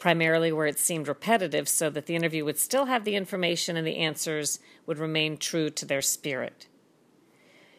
primarily 0.00 0.50
where 0.50 0.66
it 0.66 0.80
seemed 0.80 1.06
repetitive, 1.06 1.68
so 1.68 1.88
that 1.90 2.06
the 2.06 2.16
interview 2.16 2.44
would 2.44 2.58
still 2.58 2.86
have 2.86 3.04
the 3.04 3.14
information 3.14 3.76
and 3.76 3.86
the 3.86 3.98
answers 3.98 4.58
would 4.86 4.98
remain 4.98 5.36
true 5.36 5.70
to 5.70 5.86
their 5.86 6.02
spirit. 6.02 6.66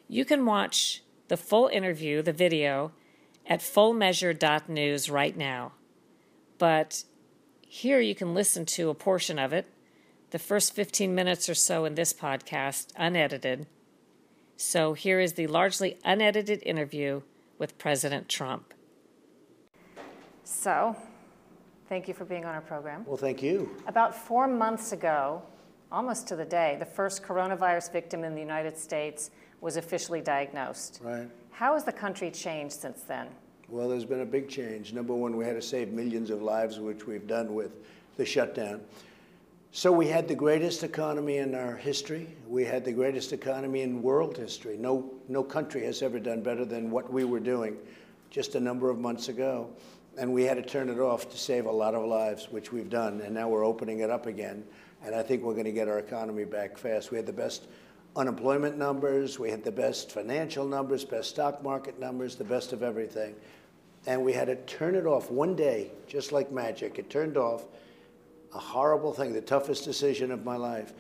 You 0.08 0.24
can 0.24 0.46
watch 0.46 1.04
the 1.28 1.36
full 1.36 1.68
interview, 1.68 2.22
the 2.22 2.32
video, 2.32 2.94
at 3.46 3.60
fullmeasure.news 3.60 5.10
right 5.10 5.36
now. 5.36 5.74
But 6.58 7.04
here 7.62 8.00
you 8.00 8.14
can 8.14 8.34
listen 8.34 8.66
to 8.68 8.90
a 8.90 8.94
portion 8.94 9.40
of 9.40 9.52
it, 9.52 9.68
the 10.30 10.40
first 10.40 10.76
15 10.76 11.16
minutes 11.16 11.50
or 11.50 11.56
so 11.56 11.86
in 11.86 11.96
this 11.96 12.14
podcast, 12.14 12.94
unedited. 12.96 13.66
So 14.58 14.94
here 14.94 15.20
is 15.20 15.34
the 15.34 15.48
largely 15.48 15.98
unedited 16.06 16.62
interview 16.64 17.24
with 17.58 17.78
President 17.78 18.30
Trump. 18.30 18.74
So, 20.44 20.96
thank 21.92 22.08
you 22.08 22.14
for 22.14 22.24
being 22.24 22.46
on 22.46 22.56
our 22.56 22.62
program. 22.62 23.04
Well, 23.06 23.18
thank 23.18 23.44
you. 23.44 23.70
About 23.86 24.16
four 24.16 24.48
months 24.48 24.94
ago, 24.94 25.42
almost 25.92 26.26
to 26.30 26.38
the 26.38 26.46
day, 26.46 26.78
the 26.80 26.86
first 26.86 27.22
coronavirus 27.22 27.92
victim 27.92 28.24
in 28.24 28.34
the 28.34 28.40
United 28.40 28.78
States 28.78 29.30
was 29.60 29.76
officially 29.76 30.22
diagnosed. 30.22 31.02
Right. 31.04 31.28
How 31.52 31.74
has 31.74 31.84
the 31.84 31.92
country 31.92 32.32
changed 32.32 32.76
since 32.76 33.02
then? 33.02 33.28
Well, 33.68 33.90
there's 33.90 34.06
been 34.06 34.22
a 34.22 34.26
big 34.26 34.48
change. 34.48 34.94
Number 34.94 35.14
one, 35.14 35.36
we 35.36 35.44
had 35.44 35.56
to 35.56 35.62
save 35.62 35.92
millions 35.92 36.30
of 36.30 36.42
lives, 36.42 36.80
which 36.80 37.06
we've 37.06 37.28
done 37.28 37.54
with 37.54 37.74
the 38.16 38.24
shutdown. 38.24 38.80
So 39.74 39.92
we 39.92 40.08
had 40.08 40.30
the 40.30 40.36
greatest 40.36 40.84
economy 40.84 41.40
in 41.40 41.54
our 41.54 41.76
history. 41.76 42.30
We 42.48 42.64
had 42.64 42.86
the 42.86 42.94
greatest 42.94 43.34
economy 43.34 43.82
in 43.82 44.02
world 44.02 44.38
history. 44.38 44.78
No, 44.78 45.12
no 45.28 45.44
country 45.44 45.84
has 45.84 46.02
ever 46.02 46.20
done 46.20 46.42
better 46.42 46.64
than 46.64 46.90
what 46.90 47.12
we 47.12 47.26
were 47.26 47.42
doing 47.42 47.76
just 48.30 48.56
a 48.56 48.62
number 48.62 48.90
of 48.90 48.98
months 48.98 49.28
ago. 49.28 49.70
And 50.18 50.34
we 50.34 50.44
had 50.44 50.58
to 50.58 50.64
turn 50.64 50.90
it 50.90 51.00
off 51.00 51.30
to 51.30 51.38
save 51.38 51.66
a 51.66 51.72
lot 51.72 51.96
of 51.96 52.06
lives, 52.06 52.48
which 52.52 52.72
we've 52.72 52.90
done. 52.90 53.22
And 53.22 53.34
now 53.34 53.48
we're 53.48 53.66
opening 53.66 54.00
it 54.00 54.10
up 54.10 54.26
again. 54.26 54.64
And 55.04 55.16
I 55.16 55.24
think 55.24 55.42
we're 55.42 55.54
going 55.54 55.66
to 55.66 55.72
get 55.72 55.88
our 55.88 56.00
economy 56.00 56.46
back 56.46 56.78
fast. 56.78 57.12
We 57.12 57.18
had 57.18 57.26
the 57.26 57.34
best 57.34 57.68
unemployment 58.16 58.78
numbers, 58.78 59.40
we 59.40 59.50
had 59.50 59.64
the 59.64 59.72
best 59.72 60.12
financial 60.12 60.66
numbers, 60.66 61.06
best 61.06 61.30
stock 61.30 61.64
market 61.64 62.00
numbers, 62.00 62.36
the 62.36 62.44
best 62.44 62.74
of 62.74 62.84
everything. 62.84 63.36
And 64.06 64.24
we 64.24 64.34
had 64.34 64.48
to 64.48 64.56
turn 64.56 64.96
it 64.96 65.06
off 65.06 65.32
one 65.32 65.56
day, 65.56 65.92
just 66.08 66.32
like 66.32 66.52
magic. 66.52 67.00
It 67.00 67.10
turned 67.10 67.38
off 67.38 67.64
a 68.54 68.60
horrible 68.60 69.14
thing, 69.14 69.32
the 69.32 69.42
toughest 69.42 69.86
decision 69.86 70.32
of 70.32 70.44
my 70.44 70.58
life. 70.58 70.94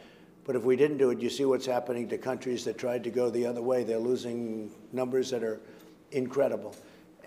But 0.46 0.56
if 0.56 0.64
we 0.64 0.76
didn't 0.76 0.98
do 0.98 1.10
it, 1.10 1.20
you 1.20 1.30
see 1.30 1.46
what's 1.46 1.66
happening 1.66 2.08
to 2.10 2.18
countries 2.18 2.64
that 2.66 2.78
tried 2.78 3.04
to 3.04 3.10
go 3.10 3.30
the 3.30 3.46
other 3.46 3.62
way. 3.62 3.84
They're 3.84 4.00
losing 4.00 4.72
numbers 4.92 5.30
that 5.32 5.44
are 5.44 5.60
incredible. 6.12 6.76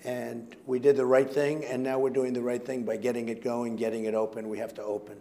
And 0.05 0.55
we 0.67 0.79
did 0.79 0.97
the 0.97 1.07
right 1.07 1.31
thing, 1.31 1.65
and 1.65 1.83
now 1.83 1.99
we're 1.99 2.11
doing 2.11 2.35
the 2.35 2.43
right 2.43 2.65
thing 2.65 2.85
by 2.85 2.99
getting 2.99 3.31
it 3.31 3.43
going, 3.43 3.77
getting 3.77 4.05
it 4.05 4.15
open. 4.15 4.51
We 4.51 4.59
have 4.59 4.75
to 4.75 4.83
open. 4.83 5.17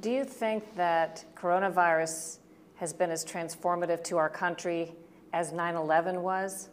Do 0.00 0.10
you 0.10 0.24
think 0.24 0.76
that 0.76 1.24
coronavirus 1.36 2.38
has 2.76 2.92
been 2.92 3.10
as 3.10 3.24
transformative 3.24 4.04
to 4.04 4.16
our 4.18 4.30
country 4.30 4.92
as 5.32 5.52
9 5.52 5.74
11 5.74 6.22
was? 6.22 6.68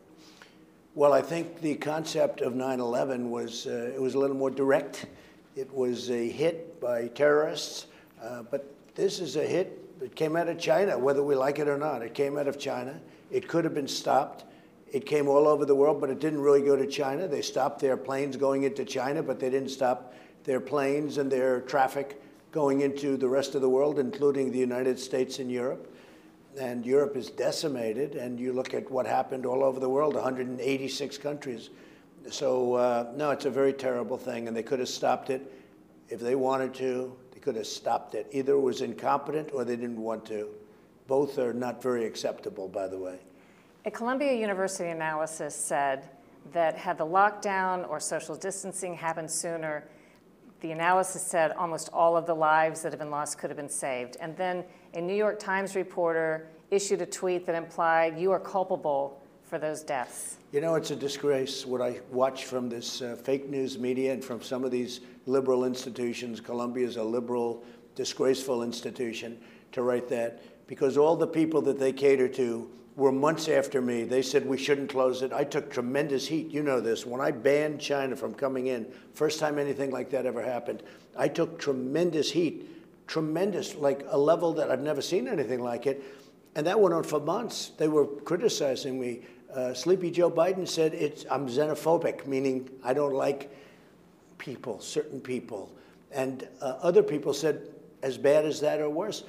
Well, 0.93 1.13
I 1.13 1.21
think 1.21 1.61
the 1.61 1.75
concept 1.75 2.41
of 2.41 2.55
9 2.55 2.79
11 2.79 3.29
was, 3.29 3.65
uh, 3.65 3.91
it 3.93 4.01
was 4.01 4.13
a 4.13 4.19
little 4.19 4.35
more 4.35 4.51
direct. 4.51 5.07
It 5.55 5.73
was 5.73 6.11
a 6.11 6.29
hit 6.29 6.79
by 6.79 7.07
terrorists, 7.07 7.87
uh, 8.21 8.43
but 8.43 8.71
this 8.95 9.19
is 9.19 9.35
a 9.35 9.43
hit. 9.43 9.83
It 9.99 10.15
came 10.15 10.35
out 10.35 10.47
of 10.47 10.59
China, 10.59 10.97
whether 10.97 11.23
we 11.23 11.33
like 11.33 11.57
it 11.57 11.67
or 11.67 11.77
not. 11.77 12.03
It 12.03 12.13
came 12.13 12.37
out 12.37 12.47
of 12.47 12.59
China. 12.59 12.99
It 13.31 13.47
could 13.47 13.63
have 13.63 13.73
been 13.73 13.87
stopped. 13.87 14.45
It 14.91 15.05
came 15.05 15.27
all 15.27 15.47
over 15.47 15.65
the 15.65 15.75
world, 15.75 15.99
but 15.99 16.09
it 16.09 16.19
didn't 16.19 16.41
really 16.41 16.61
go 16.61 16.75
to 16.75 16.87
China. 16.87 17.27
They 17.27 17.41
stopped 17.41 17.79
their 17.79 17.97
planes 17.97 18.37
going 18.37 18.63
into 18.63 18.85
China, 18.85 19.21
but 19.21 19.39
they 19.39 19.49
didn't 19.49 19.69
stop 19.69 20.13
their 20.43 20.59
planes 20.59 21.17
and 21.17 21.31
their 21.31 21.61
traffic 21.61 22.21
going 22.51 22.81
into 22.81 23.17
the 23.17 23.27
rest 23.27 23.55
of 23.55 23.61
the 23.61 23.69
world, 23.69 23.99
including 23.99 24.51
the 24.51 24.59
United 24.59 24.97
States 24.99 25.39
and 25.39 25.51
Europe. 25.51 25.93
And 26.59 26.85
Europe 26.85 27.15
is 27.15 27.29
decimated, 27.29 28.15
and 28.15 28.39
you 28.39 28.53
look 28.53 28.73
at 28.73 28.89
what 28.89 29.05
happened 29.05 29.45
all 29.45 29.63
over 29.63 29.79
the 29.79 29.89
world 29.89 30.15
186 30.15 31.17
countries 31.17 31.69
so 32.29 32.73
uh, 32.75 33.11
no, 33.15 33.31
it's 33.31 33.45
a 33.45 33.49
very 33.49 33.73
terrible 33.73 34.17
thing, 34.17 34.47
and 34.47 34.55
they 34.55 34.63
could 34.63 34.79
have 34.79 34.89
stopped 34.89 35.29
it 35.29 35.41
if 36.09 36.19
they 36.19 36.35
wanted 36.35 36.73
to. 36.75 37.15
They 37.31 37.39
could 37.39 37.55
have 37.55 37.67
stopped 37.67 38.15
it. 38.15 38.27
Either 38.31 38.53
it 38.53 38.59
was 38.59 38.81
incompetent 38.81 39.51
or 39.53 39.63
they 39.63 39.75
didn't 39.75 40.01
want 40.01 40.25
to. 40.25 40.49
Both 41.07 41.37
are 41.39 41.53
not 41.53 41.81
very 41.81 42.05
acceptable, 42.05 42.67
by 42.67 42.87
the 42.87 42.97
way. 42.97 43.19
A 43.87 43.89
Columbia 43.89 44.33
University 44.33 44.89
analysis 44.89 45.55
said 45.55 46.09
that 46.51 46.75
had 46.75 46.97
the 46.97 47.05
lockdown 47.05 47.87
or 47.89 48.01
social 48.01 48.35
distancing 48.35 48.93
happened 48.93 49.31
sooner, 49.31 49.87
the 50.59 50.71
analysis 50.73 51.21
said 51.21 51.53
almost 51.53 51.89
all 51.93 52.17
of 52.17 52.25
the 52.25 52.33
lives 52.33 52.81
that 52.81 52.91
have 52.91 52.99
been 52.99 53.09
lost 53.09 53.37
could 53.37 53.49
have 53.49 53.55
been 53.55 53.69
saved. 53.69 54.17
And 54.19 54.35
then 54.35 54.65
a 54.93 54.99
New 54.99 55.15
York 55.15 55.39
Times 55.39 55.73
reporter 55.73 56.49
issued 56.69 57.01
a 57.01 57.05
tweet 57.05 57.45
that 57.45 57.55
implied 57.55 58.19
you 58.19 58.29
are 58.33 58.41
culpable 58.41 59.21
for 59.43 59.57
those 59.57 59.83
deaths? 59.83 60.35
You 60.51 60.59
know, 60.59 60.75
it's 60.75 60.91
a 60.91 60.95
disgrace 60.97 61.65
what 61.65 61.79
I 61.79 62.01
watch 62.11 62.43
from 62.43 62.67
this 62.67 63.01
uh, 63.01 63.15
fake 63.15 63.47
news 63.49 63.79
media 63.79 64.11
and 64.11 64.21
from 64.21 64.41
some 64.41 64.65
of 64.65 64.71
these 64.71 64.99
liberal 65.27 65.63
institutions. 65.63 66.41
Columbia 66.41 66.85
is 66.85 66.97
a 66.97 67.03
liberal, 67.05 67.63
disgraceful 67.95 68.63
institution 68.63 69.37
to 69.71 69.81
write 69.81 70.09
that 70.09 70.41
because 70.67 70.97
all 70.97 71.15
the 71.15 71.27
people 71.27 71.61
that 71.63 71.79
they 71.79 71.91
cater 71.91 72.27
to 72.27 72.69
were 72.95 73.11
months 73.11 73.47
after 73.47 73.79
me. 73.81 74.03
They 74.03 74.21
said 74.23 74.45
we 74.45 74.57
shouldn't 74.57 74.89
close 74.89 75.21
it. 75.21 75.31
I 75.31 75.43
took 75.43 75.71
tremendous 75.71 76.27
heat. 76.27 76.49
You 76.49 76.63
know 76.63 76.79
this. 76.79 77.05
When 77.05 77.21
I 77.21 77.31
banned 77.31 77.79
China 77.79 78.15
from 78.15 78.33
coming 78.33 78.67
in, 78.67 78.87
first 79.13 79.39
time 79.39 79.59
anything 79.59 79.91
like 79.91 80.09
that 80.09 80.25
ever 80.25 80.41
happened, 80.41 80.81
I 81.15 81.27
took 81.27 81.59
tremendous 81.59 82.31
heat, 82.31 82.67
tremendous, 83.07 83.75
like 83.75 84.03
a 84.09 84.17
level 84.17 84.53
that 84.53 84.71
I've 84.71 84.81
never 84.81 85.01
seen 85.01 85.27
anything 85.27 85.61
like 85.61 85.85
it. 85.85 86.03
And 86.55 86.65
that 86.65 86.79
went 86.79 86.95
on 86.95 87.03
for 87.03 87.19
months. 87.19 87.71
They 87.77 87.87
were 87.87 88.07
criticizing 88.07 88.99
me 88.99 89.21
uh, 89.53 89.73
Sleepy 89.73 90.11
Joe 90.11 90.29
Biden 90.29 90.67
said 90.67 90.93
it's, 90.93 91.25
I'm 91.31 91.47
xenophobic, 91.47 92.27
meaning 92.27 92.69
I 92.83 92.93
don't 92.93 93.13
like 93.13 93.49
people, 94.37 94.79
certain 94.79 95.19
people. 95.19 95.73
And 96.11 96.47
uh, 96.61 96.77
other 96.81 97.03
people 97.03 97.33
said 97.33 97.69
as 98.03 98.17
bad 98.17 98.45
as 98.45 98.59
that 98.61 98.79
or 98.79 98.89
worse. 98.89 99.23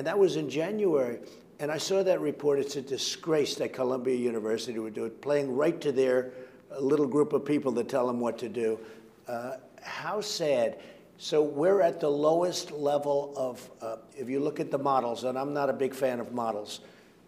And 0.00 0.06
that 0.06 0.18
was 0.18 0.36
in 0.36 0.48
January. 0.48 1.18
And 1.58 1.70
I 1.70 1.76
saw 1.76 2.02
that 2.02 2.22
report. 2.22 2.58
It's 2.58 2.76
a 2.76 2.80
disgrace 2.80 3.56
that 3.56 3.74
Columbia 3.74 4.14
University 4.14 4.78
would 4.78 4.94
do 4.94 5.04
it, 5.04 5.20
playing 5.20 5.54
right 5.54 5.78
to 5.78 5.92
their 5.92 6.32
uh, 6.72 6.80
little 6.80 7.06
group 7.06 7.34
of 7.34 7.44
people 7.44 7.70
that 7.72 7.90
tell 7.90 8.06
them 8.06 8.18
what 8.18 8.38
to 8.38 8.48
do. 8.48 8.80
Uh, 9.28 9.56
how 9.82 10.22
sad. 10.22 10.78
So 11.18 11.42
we're 11.42 11.82
at 11.82 12.00
the 12.00 12.08
lowest 12.08 12.70
level 12.70 13.34
of, 13.36 13.70
uh, 13.82 13.96
if 14.16 14.30
you 14.30 14.40
look 14.40 14.58
at 14.58 14.70
the 14.70 14.78
models, 14.78 15.24
and 15.24 15.38
I'm 15.38 15.52
not 15.52 15.68
a 15.68 15.74
big 15.74 15.92
fan 15.92 16.18
of 16.18 16.32
models, 16.32 16.80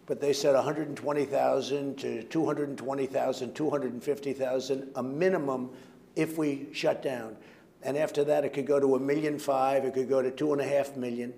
but 0.07 0.19
they 0.19 0.33
said 0.33 0.55
120,000 0.55 1.95
to 1.99 2.23
220,000, 2.23 3.53
250,000, 3.53 4.91
a 4.95 5.03
minimum 5.03 5.69
if 6.15 6.39
we 6.39 6.69
shut 6.73 7.03
down. 7.03 7.37
And 7.83 7.97
after 7.97 8.23
that, 8.23 8.43
it 8.45 8.53
could 8.53 8.65
go 8.65 8.79
to 8.79 8.95
a 8.95 8.99
million 8.99 9.37
five, 9.37 9.85
it 9.85 9.93
could 9.93 10.09
go 10.09 10.23
to 10.23 10.31
two 10.31 10.53
and 10.53 10.59
a 10.59 10.67
half 10.67 10.97
million. 10.97 11.35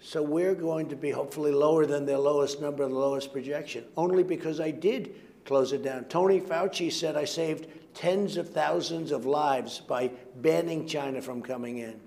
So 0.00 0.22
we're 0.22 0.54
going 0.54 0.88
to 0.88 0.96
be 0.96 1.10
hopefully 1.10 1.52
lower 1.52 1.84
than 1.84 2.06
their 2.06 2.18
lowest 2.18 2.60
number, 2.60 2.88
the 2.88 2.94
lowest 2.94 3.32
projection, 3.32 3.84
only 3.96 4.22
because 4.22 4.58
I 4.58 4.70
did 4.70 5.14
close 5.44 5.72
it 5.72 5.82
down. 5.82 6.04
Tony 6.04 6.40
Fauci 6.40 6.90
said 6.90 7.16
I 7.16 7.24
saved 7.24 7.66
tens 7.94 8.36
of 8.36 8.48
thousands 8.48 9.12
of 9.12 9.26
lives 9.26 9.80
by 9.80 10.10
banning 10.36 10.86
China 10.86 11.20
from 11.20 11.42
coming 11.42 11.78
in. 11.78 12.00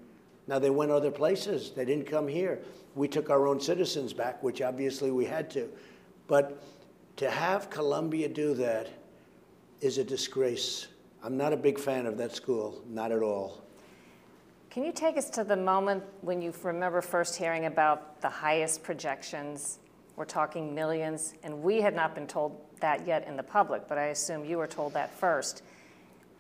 Now, 0.48 0.60
they 0.60 0.70
went 0.70 0.92
other 0.92 1.12
places, 1.12 1.72
they 1.72 1.86
didn't 1.86 2.08
come 2.08 2.28
here. 2.28 2.60
We 2.96 3.08
took 3.08 3.30
our 3.30 3.48
own 3.48 3.60
citizens 3.60 4.12
back, 4.12 4.44
which 4.44 4.62
obviously 4.62 5.12
we 5.12 5.26
had 5.26 5.50
to. 5.52 5.70
But 6.28 6.62
to 7.18 7.30
have 7.30 7.70
Columbia 7.70 8.28
do 8.28 8.54
that 8.56 8.90
is 9.82 9.98
a 9.98 10.04
disgrace. 10.04 10.88
I'm 11.24 11.38
not 11.38 11.54
a 11.54 11.58
big 11.58 11.80
fan 11.80 12.06
of 12.06 12.18
that 12.18 12.36
school, 12.36 12.84
not 12.88 13.12
at 13.12 13.22
all. 13.22 13.63
Can 14.74 14.84
you 14.84 14.92
take 14.92 15.18
us 15.18 15.30
to 15.30 15.44
the 15.44 15.56
moment 15.56 16.04
when 16.22 16.42
you 16.42 16.52
remember 16.64 17.00
first 17.04 17.36
hearing 17.36 17.66
about 17.66 18.20
the 18.22 18.30
highest 18.30 18.82
projections? 18.82 19.78
We're 20.16 20.26
talking 20.26 20.74
millions, 20.74 21.36
and 21.44 21.62
we 21.62 21.80
had 21.80 21.96
not 21.96 22.16
been 22.16 22.26
told 22.26 22.60
that 22.80 23.06
yet 23.06 23.28
in 23.28 23.38
the 23.38 23.44
public, 23.44 23.88
but 23.88 24.00
I 24.00 24.06
assume 24.06 24.44
you 24.44 24.58
were 24.58 24.66
told 24.66 24.96
that 24.96 25.14
first. 25.14 25.62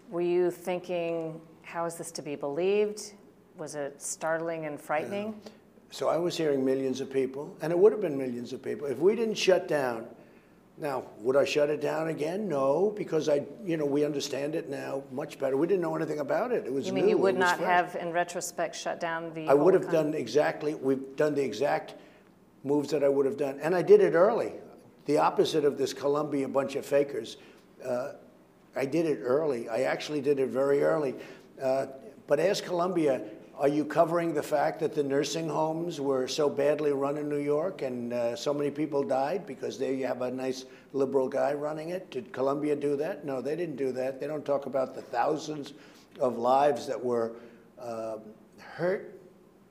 Were 0.10 0.22
you 0.22 0.50
thinking, 0.50 1.40
how 1.62 1.86
is 1.86 1.94
this 1.94 2.10
to 2.13 2.24
be 2.24 2.36
believed? 2.36 3.13
Was 3.56 3.75
it 3.75 4.02
startling 4.02 4.66
and 4.66 4.82
frightening? 4.82 5.40
Yeah. 5.44 5.52
So 5.92 6.10
I 6.10 6.18
was 6.18 6.36
hearing 6.36 6.66
millions 6.66 7.02
of 7.02 7.13
people, 7.13 7.56
and 7.62 7.72
it 7.72 7.78
would 7.78 7.92
have 7.92 8.02
been 8.02 8.18
millions 8.18 8.52
of 8.52 8.63
people. 8.63 8.88
If 8.88 8.98
we 8.98 9.16
didn't 9.16 9.38
shut 9.38 9.68
down, 9.68 10.08
now, 10.77 11.03
would 11.20 11.36
I 11.36 11.46
shut 11.46 11.70
it 11.70 11.82
down 11.82 12.08
again? 12.08 12.50
No, 12.50 12.92
because 12.96 13.30
I, 13.30 13.44
you 13.63 13.77
know, 13.77 13.86
we 13.86 14.03
understand 14.03 14.56
it 14.56 14.70
now 14.70 15.03
much 15.12 15.38
better. 15.38 15.56
We 15.56 15.68
didn't 15.68 15.82
know 15.82 15.96
anything 15.96 16.20
about 16.20 16.51
it. 16.51 16.65
It 16.65 16.74
was 16.74 16.88
You 16.88 16.94
mean 16.94 17.06
new. 17.06 17.12
you 17.12 17.18
would 17.20 17.36
It 17.36 17.38
was 17.38 17.50
not 17.51 17.58
fresh. 17.60 17.70
have, 17.70 17.96
in 17.96 18.12
retrospect, 18.12 18.75
shut 18.75 19.00
down 19.00 19.32
the 19.34 19.48
I 19.48 19.53
would 19.53 19.75
have 19.75 19.84
economy? 19.84 20.12
done 20.13 20.20
exactly, 20.20 20.74
we've 20.74 21.15
done 21.15 21.36
the 21.36 21.44
exact 21.44 21.96
moves 22.63 22.89
that 22.89 23.03
I 23.03 23.10
would 23.10 23.25
have 23.25 23.38
done. 23.38 23.60
And 23.62 23.75
I 23.75 23.82
did 23.84 24.01
it 24.01 24.13
early. 24.13 24.53
The 25.06 25.18
opposite 25.20 25.63
of 25.63 25.77
this 25.77 25.94
Columbia 25.94 26.48
bunch 26.48 26.75
of 26.75 26.86
fakers. 26.86 27.38
Uh, 27.86 28.13
I 28.75 28.86
did 28.86 29.06
it 29.06 29.20
early. 29.22 29.70
I 29.70 29.82
actually 29.84 30.22
did 30.22 30.39
it 30.39 30.48
very 30.50 30.82
early. 30.84 31.13
Uh, 31.62 31.88
but 32.25 32.39
ask 32.39 32.63
Columbia, 32.63 33.22
are 33.63 33.70
you 33.70 33.86
covering 33.86 34.34
the 34.34 34.43
fact 34.43 34.82
that 34.82 34.93
the 34.93 35.01
nursing 35.01 35.48
homes 35.48 36.01
were 36.01 36.27
so 36.27 36.50
badly 36.50 36.91
run 36.91 37.17
in 37.17 37.29
New 37.29 37.39
York 37.39 37.82
and 37.82 38.12
uh, 38.12 38.36
so 38.36 38.53
many 38.53 38.70
people 38.70 39.03
died 39.03 39.48
because 39.48 39.79
there 39.79 39.93
you 39.93 40.05
have 40.05 40.22
a 40.22 40.29
nice 40.29 40.65
liberal 40.91 41.29
guy 41.29 41.53
running 41.53 41.88
it? 41.88 42.12
Did 42.12 42.34
Columbia 42.34 42.75
do 42.75 42.98
that? 42.98 43.24
No, 43.24 43.39
they 43.39 43.55
didn't 43.55 43.77
do 43.77 43.93
that. 43.93 44.20
They 44.20 44.27
don't 44.27 44.43
talk 44.43 44.65
about 44.65 44.96
the 44.96 45.01
thousands 45.01 45.72
of 46.20 46.38
lives 46.38 46.86
that 46.88 47.01
were 47.01 47.38
uh, 47.79 48.17
hurt, 48.60 49.17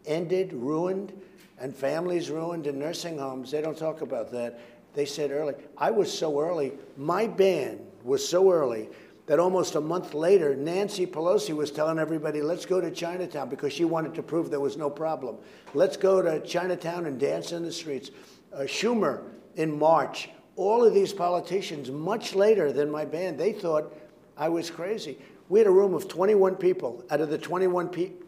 ended, 0.06 0.54
ruined, 0.54 1.12
and 1.60 1.76
families 1.76 2.30
ruined 2.30 2.66
in 2.66 2.78
nursing 2.78 3.18
homes. 3.18 3.50
They 3.50 3.60
don't 3.60 3.76
talk 3.76 4.00
about 4.00 4.32
that. 4.32 4.58
They 4.94 5.04
said 5.04 5.30
early. 5.30 5.52
I 5.76 5.90
was 5.90 6.10
so 6.10 6.40
early. 6.40 6.72
My 6.96 7.26
ban 7.26 7.78
was 8.04 8.26
so 8.26 8.50
early 8.50 8.88
that 9.26 9.38
almost 9.38 9.76
a 9.76 9.80
month 9.80 10.14
later, 10.14 10.56
Nancy 10.56 11.06
Pelosi 11.06 11.54
was 11.54 11.70
telling 11.70 11.98
everybody, 11.98 12.42
let's 12.42 12.66
go 12.66 12.80
to 12.80 12.90
Chinatown 12.90 13.48
because 13.48 13.72
she 13.72 13.84
wanted 13.84 14.14
to 14.14 14.22
prove 14.22 14.50
there 14.50 14.60
was 14.60 14.76
no 14.76 14.90
problem. 14.90 15.36
Let's 15.74 15.96
go 15.96 16.20
to 16.20 16.40
Chinatown 16.40 17.06
and 17.06 17.18
dance 17.20 17.52
in 17.52 17.62
the 17.62 17.72
streets. 17.72 18.10
Uh, 18.52 18.60
Schumer 18.60 19.22
in 19.56 19.78
March. 19.78 20.28
All 20.56 20.84
of 20.84 20.92
these 20.92 21.12
politicians, 21.12 21.90
much 21.90 22.34
later 22.34 22.72
than 22.72 22.90
my 22.90 23.04
band, 23.04 23.38
they 23.38 23.52
thought 23.52 23.94
I 24.36 24.48
was 24.48 24.70
crazy. 24.70 25.16
We 25.48 25.60
had 25.60 25.66
a 25.66 25.72
room 25.72 25.94
of 25.94 26.08
21 26.08 26.56
people. 26.56 27.04
Out 27.10 27.20
of 27.20 27.30
the 27.30 27.38
21 27.38 27.88
people, 27.88 28.26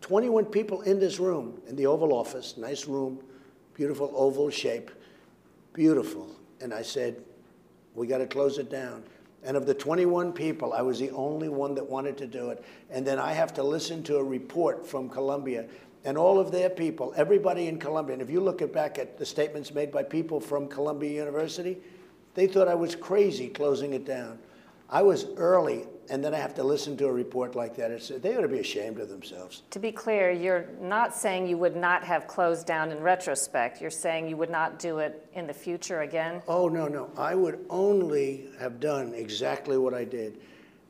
21 0.00 0.46
people 0.46 0.82
in 0.82 0.98
this 0.98 1.18
room, 1.18 1.60
in 1.68 1.76
the 1.76 1.86
Oval 1.86 2.12
Office, 2.12 2.56
nice 2.56 2.86
room, 2.86 3.18
beautiful 3.74 4.12
oval 4.14 4.50
shape, 4.50 4.90
beautiful. 5.72 6.28
And 6.60 6.72
I 6.72 6.82
said, 6.82 7.22
we 7.94 8.06
got 8.06 8.18
to 8.18 8.26
close 8.26 8.58
it 8.58 8.70
down. 8.70 9.02
And 9.46 9.56
of 9.56 9.64
the 9.64 9.74
21 9.74 10.32
people, 10.32 10.72
I 10.72 10.82
was 10.82 10.98
the 10.98 11.10
only 11.12 11.48
one 11.48 11.76
that 11.76 11.88
wanted 11.88 12.18
to 12.18 12.26
do 12.26 12.50
it. 12.50 12.64
And 12.90 13.06
then 13.06 13.18
I 13.20 13.32
have 13.32 13.54
to 13.54 13.62
listen 13.62 14.02
to 14.04 14.16
a 14.16 14.24
report 14.24 14.84
from 14.84 15.08
Columbia 15.08 15.66
and 16.04 16.18
all 16.18 16.38
of 16.38 16.50
their 16.50 16.68
people, 16.68 17.14
everybody 17.16 17.68
in 17.68 17.78
Columbia. 17.78 18.14
And 18.14 18.22
if 18.22 18.28
you 18.28 18.40
look 18.40 18.62
at 18.62 18.72
back 18.72 18.98
at 18.98 19.18
the 19.18 19.24
statements 19.24 19.72
made 19.72 19.92
by 19.92 20.02
people 20.02 20.40
from 20.40 20.68
Columbia 20.68 21.10
University, 21.10 21.78
they 22.34 22.46
thought 22.46 22.68
I 22.68 22.74
was 22.74 22.94
crazy 22.94 23.48
closing 23.48 23.92
it 23.92 24.04
down. 24.04 24.38
I 24.90 25.02
was 25.02 25.26
early, 25.36 25.84
and 26.10 26.24
then 26.24 26.34
I 26.34 26.38
have 26.38 26.54
to 26.54 26.64
listen 26.64 26.96
to 26.98 27.06
a 27.06 27.12
report 27.12 27.54
like 27.54 27.76
that. 27.76 27.90
It's, 27.90 28.08
they 28.08 28.36
ought 28.36 28.42
to 28.42 28.48
be 28.48 28.60
ashamed 28.60 28.98
of 28.98 29.08
themselves. 29.08 29.62
To 29.70 29.78
be 29.78 29.92
clear, 29.92 30.30
you're 30.30 30.66
not 30.80 31.14
saying 31.14 31.46
you 31.46 31.58
would 31.58 31.76
not 31.76 32.04
have 32.04 32.26
closed 32.26 32.66
down 32.66 32.90
in 32.90 33.00
retrospect. 33.00 33.80
You're 33.80 33.90
saying 33.90 34.28
you 34.28 34.36
would 34.36 34.50
not 34.50 34.78
do 34.78 34.98
it 34.98 35.26
in 35.34 35.46
the 35.46 35.54
future 35.54 36.02
again? 36.02 36.42
Oh, 36.48 36.68
no, 36.68 36.88
no. 36.88 37.10
I 37.16 37.34
would 37.34 37.64
only 37.70 38.48
have 38.58 38.80
done 38.80 39.14
exactly 39.14 39.78
what 39.78 39.94
I 39.94 40.04
did. 40.04 40.38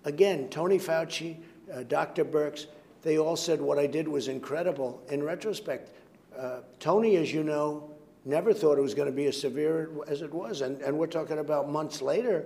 Again, 0.04 0.48
Tony 0.48 0.78
Fauci, 0.78 1.36
uh, 1.72 1.82
Dr. 1.84 2.24
Birx, 2.24 2.66
they 3.02 3.18
all 3.18 3.36
said 3.36 3.60
what 3.60 3.78
I 3.78 3.86
did 3.86 4.08
was 4.08 4.28
incredible. 4.28 5.02
In 5.08 5.22
retrospect, 5.22 5.90
uh, 6.36 6.60
Tony, 6.80 7.16
as 7.16 7.32
you 7.32 7.42
know, 7.42 7.90
never 8.24 8.52
thought 8.52 8.78
it 8.78 8.82
was 8.82 8.94
going 8.94 9.06
to 9.06 9.14
be 9.14 9.26
as 9.26 9.40
severe 9.40 9.90
as 10.08 10.22
it 10.22 10.32
was. 10.32 10.60
And, 10.60 10.80
and 10.82 10.98
we're 10.98 11.06
talking 11.06 11.38
about 11.38 11.70
months 11.70 12.02
later, 12.02 12.44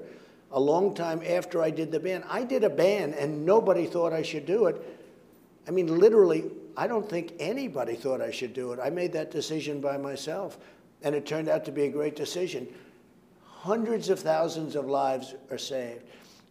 a 0.53 0.61
long 0.61 0.95
time 0.95 1.23
after 1.27 1.63
I 1.63 1.71
did 1.71 1.93
the 1.93 2.01
ban. 2.01 2.25
I 2.29 2.45
did 2.45 2.65
a 2.65 2.71
ban, 2.71 3.15
and 3.15 3.45
nobody 3.47 3.87
thought 3.87 4.13
I 4.13 4.23
should 4.23 4.47
do 4.47 4.67
it. 4.67 4.83
I 5.69 5.71
mean, 5.71 5.99
literally, 5.99 6.51
I 6.77 6.87
don't 6.87 7.09
think 7.09 7.35
anybody 7.39 7.95
thought 7.95 8.21
I 8.21 8.31
should 8.31 8.55
do 8.55 8.73
it. 8.73 8.81
I 8.83 8.91
made 8.91 9.13
that 9.13 9.31
decision 9.31 9.81
by 9.81 9.97
myself, 9.97 10.59
and 11.03 11.15
it 11.15 11.27
turned 11.27 11.49
out 11.49 11.65
to 11.67 11.73
be 11.73 11.85
a 11.85 11.91
great 11.91 12.17
decision. 12.17 12.67
Hundreds 13.45 14.09
of 14.09 14.19
thousands 14.19 14.75
of 14.75 14.87
lives 14.87 15.35
are 15.51 15.59
saved. 15.59 16.03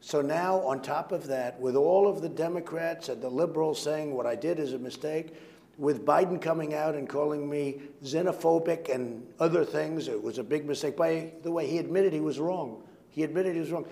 So 0.01 0.21
now, 0.21 0.59
on 0.59 0.81
top 0.81 1.11
of 1.11 1.27
that, 1.27 1.59
with 1.59 1.75
all 1.75 2.07
of 2.07 2.21
the 2.21 2.29
Democrats 2.29 3.09
and 3.09 3.21
the 3.21 3.29
liberals 3.29 3.81
saying 3.81 4.13
what 4.13 4.25
I 4.25 4.35
did 4.35 4.59
is 4.59 4.73
a 4.73 4.79
mistake, 4.79 5.35
with 5.77 6.05
Biden 6.05 6.41
coming 6.41 6.73
out 6.73 6.95
and 6.95 7.07
calling 7.07 7.49
me 7.49 7.81
xenophobic 8.03 8.93
and 8.93 9.25
other 9.39 9.65
things, 9.65 10.07
it 10.07 10.21
was 10.21 10.37
a 10.37 10.43
big 10.43 10.65
mistake. 10.65 10.95
By 10.95 11.31
the 11.43 11.51
way, 11.51 11.67
he 11.67 11.77
admitted 11.77 12.13
he 12.13 12.19
was 12.19 12.39
wrong. 12.39 12.83
He 13.09 13.23
admitted 13.23 13.55
he 13.55 13.61
was 13.61 13.71
wrong. 13.71 13.85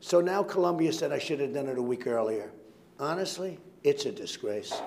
So 0.00 0.20
now 0.20 0.42
Columbia 0.42 0.92
said 0.92 1.12
I 1.12 1.18
should 1.18 1.40
have 1.40 1.54
done 1.54 1.68
it 1.68 1.78
a 1.78 1.82
week 1.82 2.06
earlier. 2.06 2.50
Honestly, 2.98 3.58
it's 3.84 4.06
a 4.06 4.12
disgrace. 4.12 4.80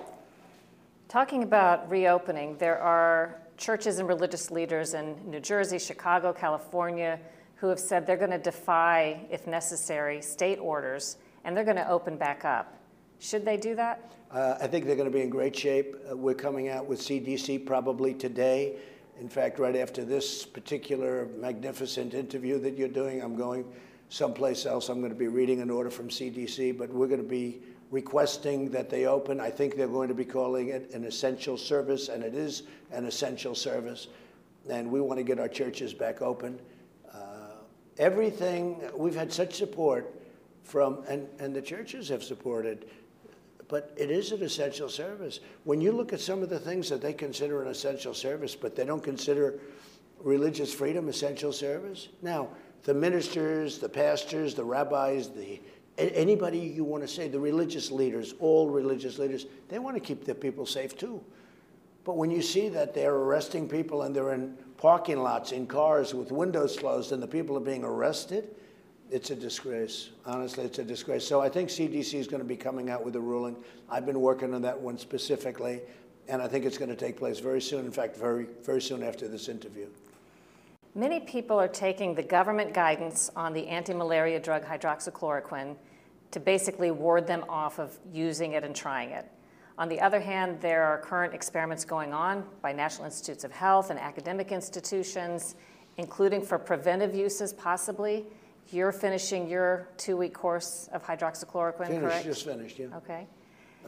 Talking 1.07 1.43
about 1.43 1.89
reopening, 1.89 2.57
there 2.57 2.79
are 2.79 3.39
churches 3.57 3.99
and 3.99 4.07
religious 4.07 4.51
leaders 4.51 4.93
in 4.93 5.15
New 5.29 5.39
Jersey, 5.39 5.79
Chicago, 5.79 6.33
California 6.33 7.19
who 7.55 7.67
have 7.67 7.79
said 7.79 8.05
they're 8.05 8.17
going 8.17 8.31
to 8.31 8.37
defy, 8.37 9.25
if 9.31 9.47
necessary, 9.47 10.21
state 10.21 10.59
orders 10.59 11.17
and 11.43 11.55
they're 11.55 11.63
going 11.63 11.77
to 11.77 11.89
open 11.89 12.17
back 12.17 12.43
up. 12.43 12.77
Should 13.19 13.45
they 13.45 13.57
do 13.57 13.75
that? 13.75 14.13
Uh, 14.31 14.57
I 14.59 14.67
think 14.67 14.85
they're 14.85 14.95
going 14.95 15.09
to 15.09 15.15
be 15.15 15.21
in 15.21 15.29
great 15.29 15.55
shape. 15.55 15.95
Uh, 16.09 16.17
we're 16.17 16.33
coming 16.33 16.69
out 16.69 16.85
with 16.85 16.99
CDC 16.99 17.65
probably 17.65 18.13
today. 18.13 18.75
In 19.19 19.29
fact, 19.29 19.59
right 19.59 19.75
after 19.75 20.03
this 20.03 20.45
particular 20.45 21.27
magnificent 21.37 22.13
interview 22.13 22.59
that 22.59 22.77
you're 22.77 22.87
doing, 22.87 23.21
I'm 23.21 23.35
going 23.35 23.65
someplace 24.09 24.65
else. 24.65 24.89
I'm 24.89 24.99
going 24.99 25.11
to 25.11 25.17
be 25.17 25.27
reading 25.27 25.61
an 25.61 25.69
order 25.69 25.89
from 25.89 26.09
CDC, 26.09 26.77
but 26.77 26.89
we're 26.89 27.07
going 27.07 27.21
to 27.21 27.27
be 27.27 27.61
requesting 27.91 28.69
that 28.71 28.89
they 28.89 29.05
open. 29.05 29.39
I 29.39 29.49
think 29.49 29.75
they're 29.75 29.87
going 29.87 30.09
to 30.09 30.13
be 30.13 30.25
calling 30.25 30.69
it 30.69 30.91
an 30.93 31.05
essential 31.05 31.57
service, 31.57 32.09
and 32.09 32.23
it 32.23 32.35
is 32.35 32.63
an 32.91 33.05
essential 33.05 33.55
service. 33.55 34.07
And 34.69 34.91
we 34.91 34.99
want 34.99 35.17
to 35.19 35.23
get 35.23 35.39
our 35.39 35.47
churches 35.47 35.93
back 35.93 36.21
open. 36.21 36.59
Uh, 37.13 37.57
everything, 37.97 38.81
we've 38.95 39.15
had 39.15 39.31
such 39.31 39.53
support 39.53 40.13
from, 40.63 41.03
and, 41.07 41.27
and 41.39 41.55
the 41.55 41.61
churches 41.61 42.09
have 42.09 42.23
supported 42.23 42.85
but 43.67 43.93
it 43.97 44.11
is 44.11 44.31
an 44.31 44.43
essential 44.43 44.89
service. 44.89 45.39
When 45.63 45.81
you 45.81 45.91
look 45.91 46.13
at 46.13 46.19
some 46.19 46.43
of 46.43 46.49
the 46.49 46.59
things 46.59 46.89
that 46.89 47.01
they 47.01 47.13
consider 47.13 47.61
an 47.61 47.67
essential 47.67 48.13
service, 48.13 48.55
but 48.55 48.75
they 48.75 48.85
don't 48.85 49.03
consider 49.03 49.59
religious 50.19 50.73
freedom 50.73 51.09
essential 51.09 51.51
service. 51.51 52.09
Now, 52.21 52.49
the 52.83 52.93
ministers, 52.93 53.79
the 53.79 53.89
pastors, 53.89 54.53
the 54.53 54.63
rabbis, 54.63 55.29
the 55.29 55.59
anybody 55.97 56.59
you 56.59 56.83
want 56.83 57.03
to 57.03 57.07
say, 57.07 57.27
the 57.27 57.39
religious 57.39 57.89
leaders, 57.89 58.33
all 58.39 58.69
religious 58.69 59.17
leaders, 59.17 59.45
they 59.69 59.79
want 59.79 59.95
to 59.95 60.01
keep 60.01 60.25
their 60.25 60.35
people 60.35 60.65
safe 60.65 60.97
too. 60.97 61.23
But 62.03 62.17
when 62.17 62.29
you 62.29 62.41
see 62.41 62.69
that 62.69 62.93
they're 62.93 63.15
arresting 63.15 63.67
people 63.67 64.03
and 64.03 64.15
they're 64.15 64.33
in 64.33 64.57
parking 64.77 65.23
lots 65.23 65.51
in 65.51 65.65
cars 65.65 66.13
with 66.13 66.31
windows 66.31 66.77
closed 66.77 67.11
and 67.11 67.23
the 67.23 67.27
people 67.27 67.57
are 67.57 67.61
being 67.61 67.83
arrested, 67.83 68.55
it's 69.11 69.29
a 69.29 69.35
disgrace. 69.35 70.09
Honestly, 70.25 70.63
it's 70.65 70.79
a 70.79 70.83
disgrace. 70.83 71.27
So 71.27 71.41
I 71.41 71.49
think 71.49 71.69
CDC 71.69 72.15
is 72.15 72.27
going 72.27 72.41
to 72.41 72.47
be 72.47 72.57
coming 72.57 72.89
out 72.89 73.05
with 73.05 73.15
a 73.15 73.19
ruling. 73.19 73.55
I've 73.89 74.05
been 74.05 74.21
working 74.21 74.53
on 74.53 74.61
that 74.63 74.79
one 74.79 74.97
specifically, 74.97 75.81
and 76.27 76.41
I 76.41 76.47
think 76.47 76.65
it's 76.65 76.77
going 76.77 76.89
to 76.89 76.95
take 76.95 77.17
place 77.17 77.39
very 77.39 77.61
soon. 77.61 77.85
In 77.85 77.91
fact, 77.91 78.15
very, 78.15 78.47
very 78.63 78.81
soon 78.81 79.03
after 79.03 79.27
this 79.27 79.47
interview. 79.47 79.87
Many 80.95 81.19
people 81.19 81.59
are 81.59 81.67
taking 81.67 82.15
the 82.15 82.23
government 82.23 82.73
guidance 82.73 83.29
on 83.35 83.53
the 83.53 83.67
anti-malaria 83.67 84.39
drug 84.39 84.63
hydroxychloroquine 84.63 85.75
to 86.31 86.39
basically 86.39 86.91
ward 86.91 87.27
them 87.27 87.43
off 87.49 87.79
of 87.79 87.97
using 88.11 88.53
it 88.53 88.63
and 88.63 88.75
trying 88.75 89.11
it. 89.11 89.29
On 89.77 89.89
the 89.89 89.99
other 89.99 90.21
hand, 90.21 90.61
there 90.61 90.83
are 90.83 90.97
current 90.99 91.33
experiments 91.33 91.83
going 91.83 92.13
on 92.13 92.45
by 92.61 92.71
National 92.71 93.05
Institutes 93.05 93.43
of 93.43 93.51
Health 93.51 93.89
and 93.89 93.99
academic 93.99 94.53
institutions, 94.53 95.55
including 95.97 96.41
for 96.41 96.57
preventive 96.57 97.13
uses 97.13 97.51
possibly. 97.51 98.25
You're 98.71 98.91
finishing 98.91 99.47
your 99.47 99.87
two 99.97 100.17
week 100.17 100.33
course 100.33 100.89
of 100.91 101.03
hydroxychloroquine, 101.05 101.87
finished, 101.87 102.01
correct? 102.01 102.25
Just 102.25 102.45
finished, 102.45 102.79
yeah. 102.79 102.87
Okay. 102.97 103.27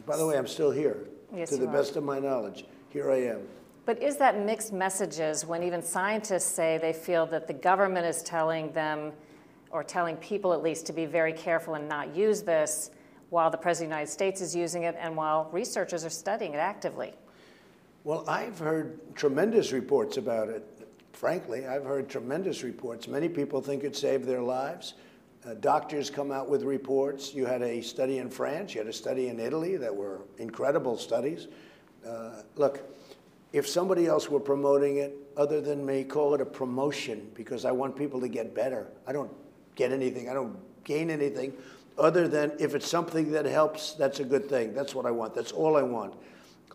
By 0.06 0.16
the 0.16 0.26
way, 0.26 0.38
I'm 0.38 0.46
still 0.46 0.70
here. 0.70 1.08
Yes, 1.34 1.50
to 1.50 1.56
the 1.56 1.64
you 1.64 1.68
are. 1.68 1.72
best 1.72 1.96
of 1.96 2.04
my 2.04 2.18
knowledge, 2.18 2.64
here 2.88 3.10
I 3.10 3.16
am. 3.22 3.40
But 3.84 4.02
is 4.02 4.16
that 4.18 4.38
mixed 4.38 4.72
messages 4.72 5.44
when 5.44 5.62
even 5.62 5.82
scientists 5.82 6.44
say 6.44 6.78
they 6.78 6.92
feel 6.92 7.26
that 7.26 7.46
the 7.46 7.54
government 7.54 8.06
is 8.06 8.22
telling 8.22 8.72
them, 8.72 9.12
or 9.70 9.82
telling 9.82 10.16
people 10.16 10.52
at 10.52 10.62
least, 10.62 10.86
to 10.86 10.92
be 10.92 11.06
very 11.06 11.32
careful 11.32 11.74
and 11.74 11.88
not 11.88 12.14
use 12.14 12.42
this, 12.42 12.90
while 13.30 13.50
the 13.50 13.58
President 13.58 13.86
of 13.86 13.90
the 13.90 13.96
United 13.96 14.12
States 14.12 14.40
is 14.40 14.54
using 14.54 14.84
it 14.84 14.96
and 14.98 15.16
while 15.16 15.48
researchers 15.52 16.04
are 16.04 16.10
studying 16.10 16.54
it 16.54 16.58
actively? 16.58 17.12
Well, 18.04 18.24
I've 18.28 18.58
heard 18.58 19.14
tremendous 19.14 19.72
reports 19.72 20.16
about 20.16 20.48
it. 20.48 20.64
Frankly, 21.18 21.66
I've 21.66 21.84
heard 21.84 22.08
tremendous 22.08 22.62
reports. 22.62 23.08
Many 23.08 23.28
people 23.28 23.60
think 23.60 23.82
it 23.82 23.96
saved 23.96 24.24
their 24.24 24.40
lives. 24.40 24.94
Uh, 25.44 25.54
doctors 25.54 26.10
come 26.10 26.30
out 26.30 26.48
with 26.48 26.62
reports. 26.62 27.34
You 27.34 27.44
had 27.44 27.60
a 27.60 27.80
study 27.80 28.18
in 28.18 28.30
France, 28.30 28.72
you 28.72 28.78
had 28.78 28.86
a 28.86 28.92
study 28.92 29.26
in 29.26 29.40
Italy 29.40 29.76
that 29.78 29.92
were 29.92 30.20
incredible 30.36 30.96
studies. 30.96 31.48
Uh, 32.08 32.42
look, 32.54 32.88
if 33.52 33.66
somebody 33.66 34.06
else 34.06 34.30
were 34.30 34.38
promoting 34.38 34.98
it 34.98 35.12
other 35.36 35.60
than 35.60 35.84
me, 35.84 36.04
call 36.04 36.34
it 36.34 36.40
a 36.40 36.46
promotion 36.46 37.28
because 37.34 37.64
I 37.64 37.72
want 37.72 37.96
people 37.96 38.20
to 38.20 38.28
get 38.28 38.54
better. 38.54 38.86
I 39.04 39.10
don't 39.10 39.32
get 39.74 39.90
anything, 39.90 40.30
I 40.30 40.34
don't 40.34 40.56
gain 40.84 41.10
anything 41.10 41.52
other 41.98 42.28
than 42.28 42.52
if 42.60 42.76
it's 42.76 42.86
something 42.86 43.32
that 43.32 43.44
helps, 43.44 43.94
that's 43.94 44.20
a 44.20 44.24
good 44.24 44.48
thing. 44.48 44.72
That's 44.72 44.94
what 44.94 45.04
I 45.04 45.10
want. 45.10 45.34
That's 45.34 45.50
all 45.50 45.76
I 45.76 45.82
want. 45.82 46.14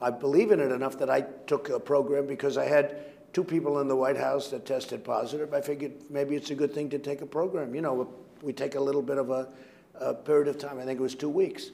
I 0.01 0.09
believe 0.09 0.51
in 0.51 0.59
it 0.59 0.73
enough 0.73 0.99
that 0.99 1.09
I 1.09 1.21
took 1.47 1.69
a 1.69 1.79
program 1.79 2.27
because 2.27 2.57
I 2.57 2.65
had 2.65 3.05
two 3.33 3.43
people 3.43 3.79
in 3.79 3.87
the 3.87 3.95
White 3.95 4.17
House 4.17 4.49
that 4.49 4.65
tested 4.65 5.03
positive. 5.03 5.53
I 5.53 5.61
figured 5.61 5.91
maybe 6.09 6.35
it's 6.35 6.51
a 6.51 6.55
good 6.55 6.73
thing 6.73 6.89
to 6.91 6.99
take 6.99 7.21
a 7.21 7.25
program. 7.25 7.73
You 7.73 7.81
know, 7.81 8.13
we 8.41 8.53
take 8.53 8.75
a 8.75 8.79
little 8.79 9.01
bit 9.01 9.17
of 9.17 9.31
a, 9.31 9.49
a 9.95 10.13
period 10.13 10.47
of 10.47 10.59
time. 10.59 10.79
I 10.79 10.83
think 10.85 10.99
it 10.99 11.03
was 11.03 11.15
two 11.15 11.29
weeks. 11.29 11.71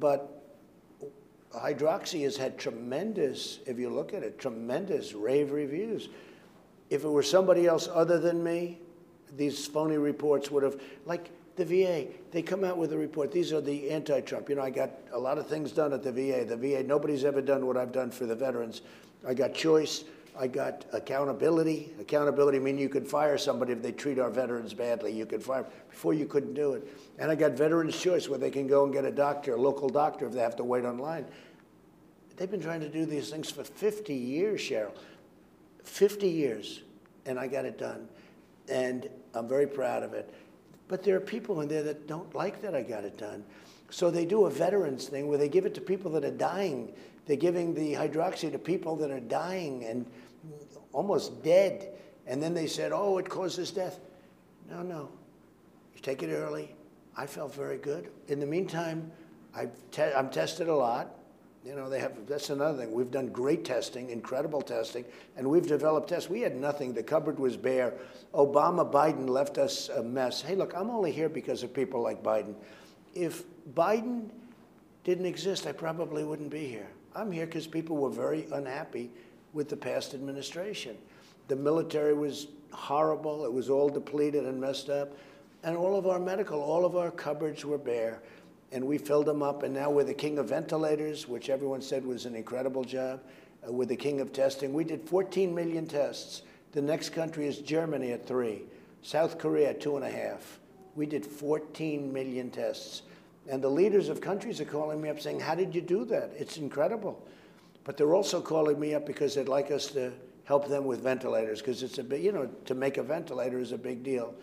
But 0.00 0.42
hydroxy 1.54 2.22
has 2.22 2.36
had 2.36 2.58
tremendous, 2.58 3.60
if 3.66 3.78
you 3.78 3.90
look 3.90 4.14
at 4.14 4.22
it, 4.22 4.38
tremendous 4.38 5.12
rave 5.12 5.52
reviews. 5.52 6.08
If 6.88 7.04
it 7.04 7.08
were 7.08 7.22
somebody 7.22 7.66
else 7.66 7.88
other 7.92 8.18
than 8.18 8.42
me, 8.42 8.78
these 9.36 9.66
phony 9.66 9.98
reports 9.98 10.50
would 10.50 10.62
have, 10.62 10.80
like 11.04 11.30
the 11.56 11.64
VA, 11.64 12.06
they 12.30 12.42
come 12.42 12.64
out 12.64 12.78
with 12.78 12.92
a 12.92 12.96
report. 12.96 13.32
These 13.32 13.52
are 13.52 13.60
the 13.60 13.90
anti 13.90 14.20
Trump. 14.20 14.48
You 14.48 14.56
know, 14.56 14.62
I 14.62 14.70
got 14.70 14.90
a 15.12 15.18
lot 15.18 15.36
of 15.36 15.46
things 15.46 15.72
done 15.72 15.92
at 15.92 16.02
the 16.02 16.12
VA. 16.12 16.44
The 16.44 16.56
VA, 16.56 16.82
nobody's 16.82 17.24
ever 17.24 17.40
done 17.40 17.66
what 17.66 17.76
I've 17.76 17.92
done 17.92 18.10
for 18.10 18.26
the 18.26 18.36
veterans. 18.36 18.82
I 19.26 19.34
got 19.34 19.54
choice. 19.54 20.04
I 20.38 20.46
got 20.46 20.84
accountability. 20.92 21.92
Accountability 22.00 22.58
meaning 22.58 22.80
you 22.80 22.88
could 22.88 23.08
fire 23.08 23.38
somebody 23.38 23.72
if 23.72 23.82
they 23.82 23.92
treat 23.92 24.18
our 24.18 24.30
veterans 24.30 24.74
badly. 24.74 25.12
You 25.12 25.26
could 25.26 25.42
fire 25.42 25.66
before 25.88 26.14
you 26.14 26.26
couldn't 26.26 26.54
do 26.54 26.74
it. 26.74 26.86
And 27.18 27.30
I 27.30 27.34
got 27.34 27.52
veterans 27.52 27.98
choice 27.98 28.28
where 28.28 28.38
they 28.38 28.50
can 28.50 28.66
go 28.66 28.84
and 28.84 28.92
get 28.92 29.04
a 29.04 29.10
doctor, 29.10 29.54
a 29.54 29.60
local 29.60 29.88
doctor, 29.88 30.26
if 30.26 30.32
they 30.32 30.40
have 30.40 30.56
to 30.56 30.64
wait 30.64 30.84
online. 30.84 31.26
They've 32.36 32.50
been 32.50 32.62
trying 32.62 32.80
to 32.80 32.88
do 32.88 33.06
these 33.06 33.30
things 33.30 33.50
for 33.50 33.64
50 33.64 34.14
years, 34.14 34.60
Sharyl. 34.60 34.92
50 35.84 36.28
years, 36.28 36.82
and 37.24 37.38
I 37.38 37.46
got 37.46 37.64
it 37.64 37.78
done. 37.78 38.08
And 38.68 39.08
I'm 39.34 39.48
very 39.48 39.66
proud 39.66 40.02
of 40.02 40.12
it. 40.12 40.34
But 40.88 41.02
there 41.02 41.16
are 41.16 41.20
people 41.20 41.60
in 41.62 41.68
there 41.68 41.82
that 41.84 42.06
don't 42.06 42.32
like 42.34 42.60
that 42.62 42.74
I 42.74 42.82
got 42.82 43.04
it 43.04 43.16
done. 43.16 43.44
So 43.90 44.10
they 44.10 44.24
do 44.24 44.46
a 44.46 44.50
veterans 44.50 45.06
thing 45.06 45.28
where 45.28 45.38
they 45.38 45.48
give 45.48 45.66
it 45.66 45.74
to 45.74 45.80
people 45.80 46.10
that 46.12 46.24
are 46.24 46.30
dying. 46.30 46.92
They're 47.26 47.36
giving 47.36 47.74
the 47.74 47.92
hydroxy 47.94 48.50
to 48.52 48.58
people 48.58 48.96
that 48.96 49.10
are 49.10 49.20
dying 49.20 49.84
and 49.84 50.06
almost 50.92 51.42
dead. 51.42 51.88
And 52.26 52.42
then 52.42 52.54
they 52.54 52.66
said, 52.66 52.92
oh, 52.92 53.18
it 53.18 53.28
causes 53.28 53.70
death. 53.70 54.00
No, 54.68 54.82
no. 54.82 55.08
You 55.94 56.00
take 56.00 56.22
it 56.22 56.32
early. 56.32 56.74
I 57.16 57.26
felt 57.26 57.54
very 57.54 57.78
good. 57.78 58.10
In 58.28 58.40
the 58.40 58.46
meantime, 58.46 59.10
I've 59.54 59.72
te- 59.90 60.02
I'm 60.02 60.28
tested 60.30 60.68
a 60.68 60.74
lot. 60.74 61.14
You 61.64 61.74
know, 61.74 61.88
they 61.88 61.98
have, 61.98 62.12
that's 62.28 62.50
another 62.50 62.78
thing. 62.78 62.92
We've 62.92 63.10
done 63.10 63.28
great 63.28 63.64
testing, 63.64 64.10
incredible 64.10 64.62
testing, 64.62 65.04
and 65.36 65.48
we've 65.48 65.66
developed 65.66 66.08
tests. 66.08 66.30
We 66.30 66.40
had 66.40 66.54
nothing. 66.54 66.92
The 66.92 67.02
cupboard 67.02 67.40
was 67.40 67.56
bare. 67.56 67.94
Obama, 68.34 68.88
Biden 68.88 69.28
left 69.28 69.58
us 69.58 69.88
a 69.88 70.00
mess. 70.02 70.40
Hey, 70.40 70.54
look, 70.54 70.74
I'm 70.76 70.90
only 70.90 71.10
here 71.10 71.28
because 71.28 71.64
of 71.64 71.74
people 71.74 72.02
like 72.02 72.22
Biden. 72.22 72.54
If 73.16 73.44
Biden 73.74 74.28
didn't 75.04 75.26
exist, 75.26 75.66
I 75.66 75.72
probably 75.72 76.22
wouldn't 76.22 76.50
be 76.50 76.66
here. 76.66 76.88
I'm 77.14 77.32
here 77.32 77.46
because 77.46 77.66
people 77.66 77.96
were 77.96 78.10
very 78.10 78.46
unhappy 78.52 79.10
with 79.54 79.70
the 79.70 79.76
past 79.76 80.12
administration. 80.12 80.96
The 81.48 81.56
military 81.56 82.12
was 82.12 82.48
horrible. 82.72 83.46
It 83.46 83.52
was 83.52 83.70
all 83.70 83.88
depleted 83.88 84.44
and 84.44 84.60
messed 84.60 84.90
up. 84.90 85.16
And 85.64 85.76
all 85.76 85.96
of 85.96 86.06
our 86.06 86.18
medical, 86.18 86.60
all 86.60 86.84
of 86.84 86.94
our 86.94 87.10
cupboards 87.10 87.64
were 87.64 87.78
bare 87.78 88.20
and 88.72 88.84
we 88.84 88.98
filled 88.98 89.26
them 89.26 89.42
up. 89.42 89.62
And 89.62 89.72
now 89.72 89.88
we're 89.90 90.04
the 90.04 90.12
king 90.12 90.38
of 90.38 90.50
ventilators, 90.50 91.26
which 91.26 91.48
everyone 91.48 91.80
said 91.80 92.04
was 92.04 92.26
an 92.26 92.34
incredible 92.34 92.84
job. 92.84 93.22
Uh, 93.66 93.72
we're 93.72 93.86
the 93.86 93.96
king 93.96 94.20
of 94.20 94.32
testing. 94.32 94.74
We 94.74 94.84
did 94.84 95.08
14 95.08 95.54
million 95.54 95.86
tests. 95.86 96.42
The 96.72 96.82
next 96.82 97.10
country 97.10 97.46
is 97.46 97.58
Germany 97.58 98.12
at 98.12 98.26
three, 98.26 98.64
South 99.02 99.38
Korea 99.38 99.70
at 99.70 99.80
two 99.80 99.96
and 99.96 100.04
a 100.04 100.10
half. 100.10 100.58
We 100.96 101.06
did 101.06 101.24
14 101.24 102.12
million 102.12 102.50
tests. 102.50 103.02
And 103.48 103.62
the 103.62 103.68
leaders 103.68 104.08
of 104.08 104.20
countries 104.20 104.60
are 104.60 104.64
calling 104.64 105.00
me 105.00 105.08
up 105.08 105.20
saying, 105.20 105.38
How 105.38 105.54
did 105.54 105.74
you 105.74 105.80
do 105.80 106.04
that? 106.06 106.32
It's 106.36 106.56
incredible. 106.56 107.24
But 107.84 107.96
they're 107.96 108.14
also 108.14 108.40
calling 108.40 108.80
me 108.80 108.94
up 108.94 109.06
because 109.06 109.36
they'd 109.36 109.48
like 109.48 109.70
us 109.70 109.86
to 109.92 110.12
help 110.44 110.68
them 110.68 110.84
with 110.84 111.00
ventilators 111.00 111.60
because 111.60 111.84
it's 111.84 111.98
a 111.98 112.02
big, 112.02 112.24
you 112.24 112.32
know, 112.32 112.46
to 112.64 112.74
make 112.74 112.96
a 112.96 113.02
ventilator 113.02 113.60
is 113.60 113.70
a 113.70 113.78
big 113.78 114.02
deal 114.02 114.34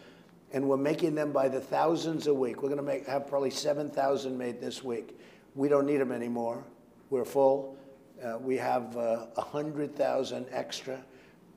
and 0.53 0.69
we're 0.69 0.77
making 0.77 1.15
them 1.15 1.31
by 1.31 1.49
the 1.49 1.59
thousands 1.59 2.27
a 2.27 2.33
week. 2.33 2.61
We're 2.61 2.69
going 2.69 2.77
to 2.77 2.83
make 2.83 3.07
have 3.07 3.27
probably 3.27 3.49
7,000 3.49 4.37
made 4.37 4.61
this 4.61 4.83
week. 4.83 5.19
We 5.55 5.67
don't 5.67 5.87
need 5.87 5.97
them 5.97 6.11
anymore. 6.11 6.63
We're 7.09 7.25
full. 7.25 7.75
Uh, 8.23 8.37
we 8.37 8.55
have 8.57 8.95
uh, 8.95 9.25
100,000 9.33 10.45
extra, 10.51 11.03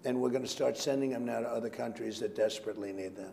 and 0.04 0.20
we're 0.20 0.30
going 0.30 0.42
to 0.42 0.48
start 0.48 0.78
sending 0.78 1.10
them 1.10 1.26
now 1.26 1.40
to 1.40 1.48
other 1.48 1.68
countries 1.68 2.18
that 2.20 2.34
desperately 2.34 2.92
need 2.92 3.14
them. 3.14 3.32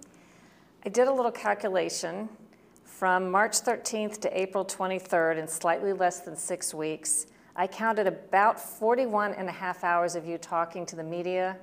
I 0.86 0.90
did 0.90 1.08
a 1.08 1.14
little 1.14 1.32
calculation. 1.32 2.28
From 2.84 3.32
March 3.32 3.62
13th 3.62 4.20
to 4.20 4.40
April 4.40 4.66
23rd, 4.66 5.38
in 5.38 5.48
slightly 5.48 5.94
less 5.94 6.20
than 6.20 6.36
six 6.36 6.74
weeks, 6.74 7.28
I 7.56 7.68
counted 7.68 8.06
about 8.06 8.60
41 8.60 9.34
and 9.34 9.48
a 9.48 9.52
half 9.52 9.86
hours 9.86 10.16
of 10.16 10.26
you 10.26 10.38
talking 10.38 10.86
to 10.88 10.98
the 10.98 11.04
media, 11.04 11.56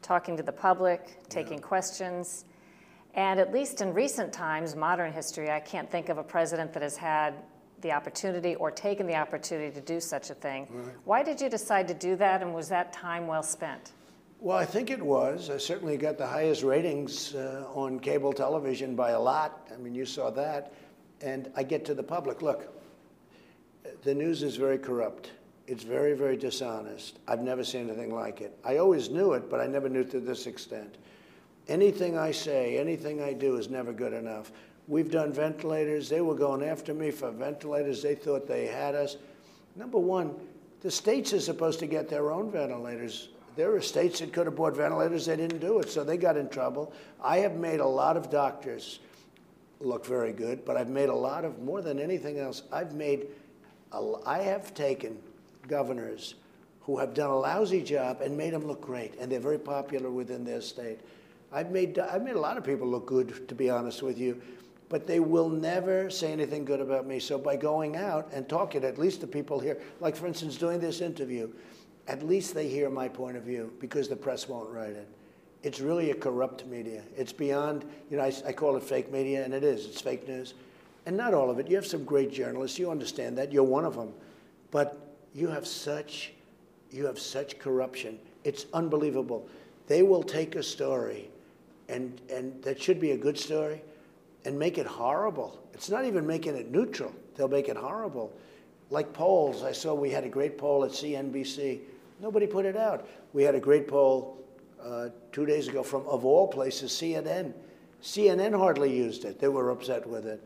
talking 0.00 0.38
to 0.38 0.42
the 0.42 0.52
public, 0.52 1.28
taking 1.28 1.58
yeah. 1.58 1.64
questions. 1.64 2.46
And 3.12 3.38
at 3.38 3.52
least 3.52 3.82
in 3.82 3.92
recent 3.92 4.32
times, 4.32 4.74
modern 4.74 5.12
history, 5.12 5.50
I 5.50 5.60
can't 5.60 5.90
think 5.90 6.08
of 6.08 6.16
a 6.16 6.24
president 6.24 6.72
that 6.72 6.82
has 6.82 6.96
had 6.96 7.34
the 7.82 7.92
opportunity 7.92 8.54
or 8.54 8.70
taken 8.70 9.06
the 9.06 9.16
opportunity 9.16 9.70
to 9.74 9.82
do 9.82 10.00
such 10.00 10.30
a 10.30 10.34
thing. 10.34 10.66
Right. 10.70 10.94
Why 11.04 11.22
did 11.22 11.42
you 11.42 11.50
decide 11.50 11.88
to 11.88 11.94
do 11.94 12.16
that, 12.16 12.40
and 12.40 12.54
was 12.54 12.70
that 12.70 12.90
time 12.90 13.26
well 13.26 13.42
spent? 13.42 13.92
Well, 14.42 14.58
I 14.58 14.64
think 14.64 14.90
it 14.90 15.00
was. 15.00 15.50
I 15.50 15.56
certainly 15.56 15.96
got 15.96 16.18
the 16.18 16.26
highest 16.26 16.64
ratings 16.64 17.32
uh, 17.36 17.64
on 17.76 18.00
cable 18.00 18.32
television 18.32 18.96
by 18.96 19.10
a 19.10 19.20
lot. 19.20 19.68
I 19.72 19.76
mean, 19.76 19.94
you 19.94 20.04
saw 20.04 20.30
that. 20.30 20.72
And 21.20 21.48
I 21.54 21.62
get 21.62 21.84
to 21.84 21.94
the 21.94 22.02
public. 22.02 22.42
Look, 22.42 22.68
the 24.02 24.12
news 24.12 24.42
is 24.42 24.56
very 24.56 24.78
corrupt. 24.78 25.30
It's 25.68 25.84
very, 25.84 26.14
very 26.14 26.36
dishonest. 26.36 27.20
I've 27.28 27.42
never 27.42 27.62
seen 27.62 27.88
anything 27.88 28.12
like 28.12 28.40
it. 28.40 28.58
I 28.64 28.78
always 28.78 29.10
knew 29.10 29.34
it, 29.34 29.48
but 29.48 29.60
I 29.60 29.68
never 29.68 29.88
knew 29.88 30.02
to 30.06 30.18
this 30.18 30.48
extent. 30.48 30.96
Anything 31.68 32.18
I 32.18 32.32
say, 32.32 32.78
anything 32.78 33.22
I 33.22 33.34
do 33.34 33.58
is 33.58 33.70
never 33.70 33.92
good 33.92 34.12
enough. 34.12 34.50
We've 34.88 35.08
done 35.08 35.32
ventilators. 35.32 36.08
They 36.08 36.20
were 36.20 36.34
going 36.34 36.64
after 36.64 36.94
me 36.94 37.12
for 37.12 37.30
ventilators. 37.30 38.02
They 38.02 38.16
thought 38.16 38.48
they 38.48 38.66
had 38.66 38.96
us. 38.96 39.18
Number 39.76 39.98
one, 39.98 40.34
the 40.80 40.90
states 40.90 41.32
are 41.32 41.40
supposed 41.40 41.78
to 41.78 41.86
get 41.86 42.08
their 42.08 42.32
own 42.32 42.50
ventilators. 42.50 43.28
There 43.54 43.74
are 43.74 43.80
states 43.80 44.20
that 44.20 44.32
could 44.32 44.46
have 44.46 44.56
bought 44.56 44.76
ventilators. 44.76 45.26
They 45.26 45.36
didn't 45.36 45.60
do 45.60 45.78
it, 45.78 45.90
so 45.90 46.04
they 46.04 46.16
got 46.16 46.36
in 46.36 46.48
trouble. 46.48 46.92
I 47.22 47.38
have 47.38 47.56
made 47.56 47.80
a 47.80 47.86
lot 47.86 48.16
of 48.16 48.30
doctors 48.30 49.00
look 49.80 50.06
very 50.06 50.32
good, 50.32 50.64
but 50.64 50.76
I've 50.76 50.88
made 50.88 51.08
a 51.08 51.14
lot 51.14 51.44
of, 51.44 51.60
more 51.60 51.82
than 51.82 51.98
anything 51.98 52.38
else, 52.38 52.62
I've 52.72 52.94
made, 52.94 53.26
a, 53.92 54.12
I 54.24 54.38
have 54.38 54.74
taken 54.74 55.18
governors 55.68 56.34
who 56.82 56.98
have 56.98 57.14
done 57.14 57.30
a 57.30 57.38
lousy 57.38 57.82
job 57.82 58.20
and 58.20 58.36
made 58.36 58.52
them 58.52 58.66
look 58.66 58.80
great, 58.80 59.14
and 59.18 59.30
they're 59.30 59.40
very 59.40 59.58
popular 59.58 60.10
within 60.10 60.44
their 60.44 60.60
state. 60.60 61.00
I've 61.52 61.70
made, 61.70 61.98
I've 61.98 62.22
made 62.22 62.36
a 62.36 62.40
lot 62.40 62.56
of 62.56 62.64
people 62.64 62.88
look 62.88 63.06
good, 63.06 63.48
to 63.48 63.54
be 63.54 63.68
honest 63.70 64.02
with 64.02 64.18
you, 64.18 64.40
but 64.88 65.06
they 65.06 65.20
will 65.20 65.48
never 65.48 66.10
say 66.10 66.32
anything 66.32 66.64
good 66.64 66.80
about 66.80 67.06
me. 67.06 67.18
So 67.18 67.38
by 67.38 67.56
going 67.56 67.96
out 67.96 68.28
and 68.32 68.48
talking, 68.48 68.84
at 68.84 68.98
least 68.98 69.20
the 69.20 69.26
people 69.26 69.58
here, 69.58 69.80
like 70.00 70.16
for 70.16 70.26
instance, 70.26 70.56
doing 70.56 70.80
this 70.80 71.00
interview, 71.00 71.50
at 72.08 72.26
least 72.26 72.54
they 72.54 72.68
hear 72.68 72.90
my 72.90 73.08
point 73.08 73.36
of 73.36 73.44
view 73.44 73.72
because 73.80 74.08
the 74.08 74.16
press 74.16 74.48
won't 74.48 74.70
write 74.70 74.92
it. 74.92 75.08
It's 75.62 75.80
really 75.80 76.10
a 76.10 76.14
corrupt 76.14 76.66
media. 76.66 77.02
It's 77.16 77.32
beyond, 77.32 77.84
you 78.10 78.16
know, 78.16 78.24
I, 78.24 78.32
I 78.46 78.52
call 78.52 78.76
it 78.76 78.82
fake 78.82 79.12
media, 79.12 79.44
and 79.44 79.54
it 79.54 79.62
is. 79.62 79.86
It's 79.86 80.00
fake 80.00 80.26
news. 80.26 80.54
And 81.06 81.16
not 81.16 81.34
all 81.34 81.50
of 81.50 81.58
it. 81.58 81.68
You 81.68 81.76
have 81.76 81.86
some 81.86 82.04
great 82.04 82.32
journalists. 82.32 82.78
You 82.78 82.90
understand 82.90 83.38
that. 83.38 83.52
You're 83.52 83.62
one 83.62 83.84
of 83.84 83.94
them. 83.94 84.12
But 84.72 85.14
you 85.34 85.48
have 85.48 85.66
such, 85.66 86.32
you 86.90 87.06
have 87.06 87.18
such 87.18 87.58
corruption. 87.58 88.18
It's 88.44 88.66
unbelievable. 88.74 89.48
They 89.86 90.02
will 90.02 90.22
take 90.22 90.56
a 90.56 90.62
story, 90.62 91.28
and 91.88 92.20
and 92.32 92.60
that 92.62 92.80
should 92.80 93.00
be 93.00 93.12
a 93.12 93.16
good 93.16 93.38
story, 93.38 93.82
and 94.44 94.58
make 94.58 94.78
it 94.78 94.86
horrible. 94.86 95.60
It's 95.74 95.90
not 95.90 96.04
even 96.04 96.26
making 96.26 96.56
it 96.56 96.70
neutral. 96.70 97.12
They'll 97.36 97.48
make 97.48 97.68
it 97.68 97.76
horrible. 97.76 98.32
Like 98.90 99.12
polls, 99.12 99.62
I 99.62 99.72
saw 99.72 99.94
we 99.94 100.10
had 100.10 100.24
a 100.24 100.28
great 100.28 100.58
poll 100.58 100.84
at 100.84 100.90
CNBC. 100.90 101.80
Nobody 102.22 102.46
put 102.46 102.64
it 102.64 102.76
out. 102.76 103.06
We 103.32 103.42
had 103.42 103.54
a 103.56 103.60
great 103.60 103.88
poll 103.88 104.38
uh, 104.82 105.08
two 105.32 105.44
days 105.44 105.68
ago 105.68 105.82
from, 105.82 106.06
of 106.06 106.24
all 106.24 106.46
places, 106.46 106.92
CNN. 106.92 107.52
CNN 108.00 108.56
hardly 108.56 108.96
used 108.96 109.24
it. 109.24 109.40
They 109.40 109.48
were 109.48 109.70
upset 109.70 110.06
with 110.06 110.24
it. 110.26 110.42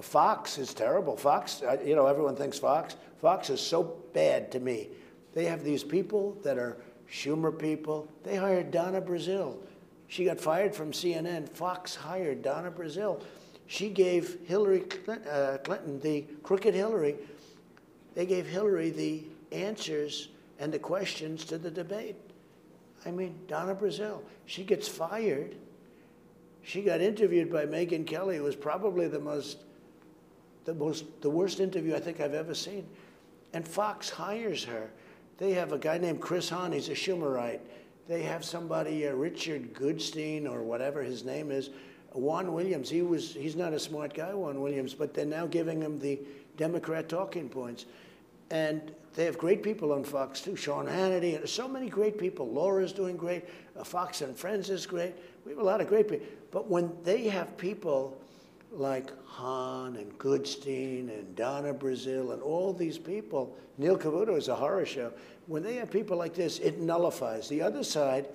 Fox 0.00 0.58
is 0.58 0.72
terrible. 0.72 1.16
Fox, 1.16 1.62
uh, 1.62 1.76
you 1.84 1.94
know, 1.94 2.06
everyone 2.06 2.34
thinks 2.34 2.58
Fox. 2.58 2.96
Fox 3.20 3.50
is 3.50 3.60
so 3.60 3.98
bad 4.14 4.50
to 4.52 4.60
me. 4.60 4.88
They 5.34 5.44
have 5.44 5.62
these 5.62 5.84
people 5.84 6.36
that 6.42 6.56
are 6.56 6.78
Schumer 7.10 7.56
people. 7.56 8.08
They 8.24 8.36
hired 8.36 8.70
Donna 8.70 9.00
Brazile. 9.00 9.56
She 10.06 10.24
got 10.24 10.40
fired 10.40 10.74
from 10.74 10.92
CNN. 10.92 11.48
Fox 11.50 11.94
hired 11.94 12.42
Donna 12.42 12.70
Brazile. 12.70 13.22
She 13.66 13.90
gave 13.90 14.38
Hillary 14.46 14.80
Clinton, 14.80 15.28
uh, 15.28 15.58
Clinton, 15.62 16.00
the 16.00 16.24
crooked 16.42 16.74
Hillary, 16.74 17.16
they 18.14 18.24
gave 18.26 18.46
Hillary 18.46 18.90
the 18.90 19.22
answers 19.52 20.28
and 20.58 20.72
the 20.72 20.78
questions 20.78 21.44
to 21.46 21.58
the 21.58 21.70
debate. 21.70 22.16
I 23.06 23.10
mean, 23.10 23.38
Donna 23.46 23.74
Brazile, 23.74 24.20
she 24.46 24.64
gets 24.64 24.88
fired. 24.88 25.56
She 26.62 26.82
got 26.82 27.00
interviewed 27.00 27.50
by 27.50 27.64
Megyn 27.64 28.06
Kelly. 28.06 28.36
It 28.36 28.42
was 28.42 28.56
probably 28.56 29.08
the 29.08 29.20
most, 29.20 29.58
the 30.64 30.74
most, 30.74 31.04
the 31.22 31.30
worst 31.30 31.60
interview 31.60 31.94
I 31.94 32.00
think 32.00 32.20
I've 32.20 32.34
ever 32.34 32.54
seen. 32.54 32.86
And 33.52 33.66
Fox 33.66 34.10
hires 34.10 34.64
her. 34.64 34.90
They 35.38 35.52
have 35.52 35.72
a 35.72 35.78
guy 35.78 35.98
named 35.98 36.20
Chris 36.20 36.48
Hahn. 36.50 36.72
He's 36.72 36.88
a 36.88 36.92
Schumerite. 36.92 37.60
They 38.08 38.22
have 38.22 38.44
somebody, 38.44 39.06
uh, 39.06 39.12
Richard 39.12 39.74
Goodstein 39.74 40.50
or 40.50 40.62
whatever 40.62 41.02
his 41.02 41.24
name 41.24 41.50
is, 41.50 41.70
Juan 42.12 42.52
Williams. 42.52 42.90
He 42.90 43.02
was, 43.02 43.34
he's 43.34 43.54
not 43.54 43.72
a 43.72 43.78
smart 43.78 44.14
guy, 44.14 44.34
Juan 44.34 44.60
Williams, 44.60 44.94
but 44.94 45.14
they're 45.14 45.26
now 45.26 45.46
giving 45.46 45.80
him 45.80 45.98
the 45.98 46.18
Democrat 46.56 47.08
talking 47.08 47.48
points. 47.48 47.84
And 48.50 48.92
they 49.14 49.24
have 49.24 49.36
great 49.36 49.62
people 49.62 49.92
on 49.92 50.04
Fox 50.04 50.40
too. 50.40 50.56
Sean 50.56 50.86
Hannity, 50.86 51.36
and 51.36 51.48
so 51.48 51.66
many 51.66 51.88
great 51.88 52.18
people. 52.18 52.48
Laura's 52.48 52.92
doing 52.92 53.16
great. 53.16 53.44
Uh, 53.76 53.84
Fox 53.84 54.22
and 54.22 54.36
Friends 54.36 54.70
is 54.70 54.86
great. 54.86 55.14
We 55.44 55.52
have 55.52 55.60
a 55.60 55.64
lot 55.64 55.80
of 55.80 55.88
great 55.88 56.08
people. 56.08 56.26
But 56.50 56.68
when 56.68 56.92
they 57.02 57.28
have 57.28 57.56
people 57.58 58.20
like 58.70 59.10
Hahn 59.26 59.96
and 59.96 60.16
Goodstein 60.18 61.08
and 61.08 61.34
Donna 61.36 61.74
Brazile 61.74 62.32
and 62.32 62.42
all 62.42 62.72
these 62.72 62.98
people, 62.98 63.56
Neil 63.76 63.98
Cavuto 63.98 64.36
is 64.36 64.48
a 64.48 64.54
horror 64.54 64.86
show. 64.86 65.12
When 65.46 65.62
they 65.62 65.74
have 65.76 65.90
people 65.90 66.16
like 66.16 66.34
this, 66.34 66.58
it 66.58 66.78
nullifies. 66.78 67.48
The 67.48 67.62
other 67.62 67.82
side 67.82 68.28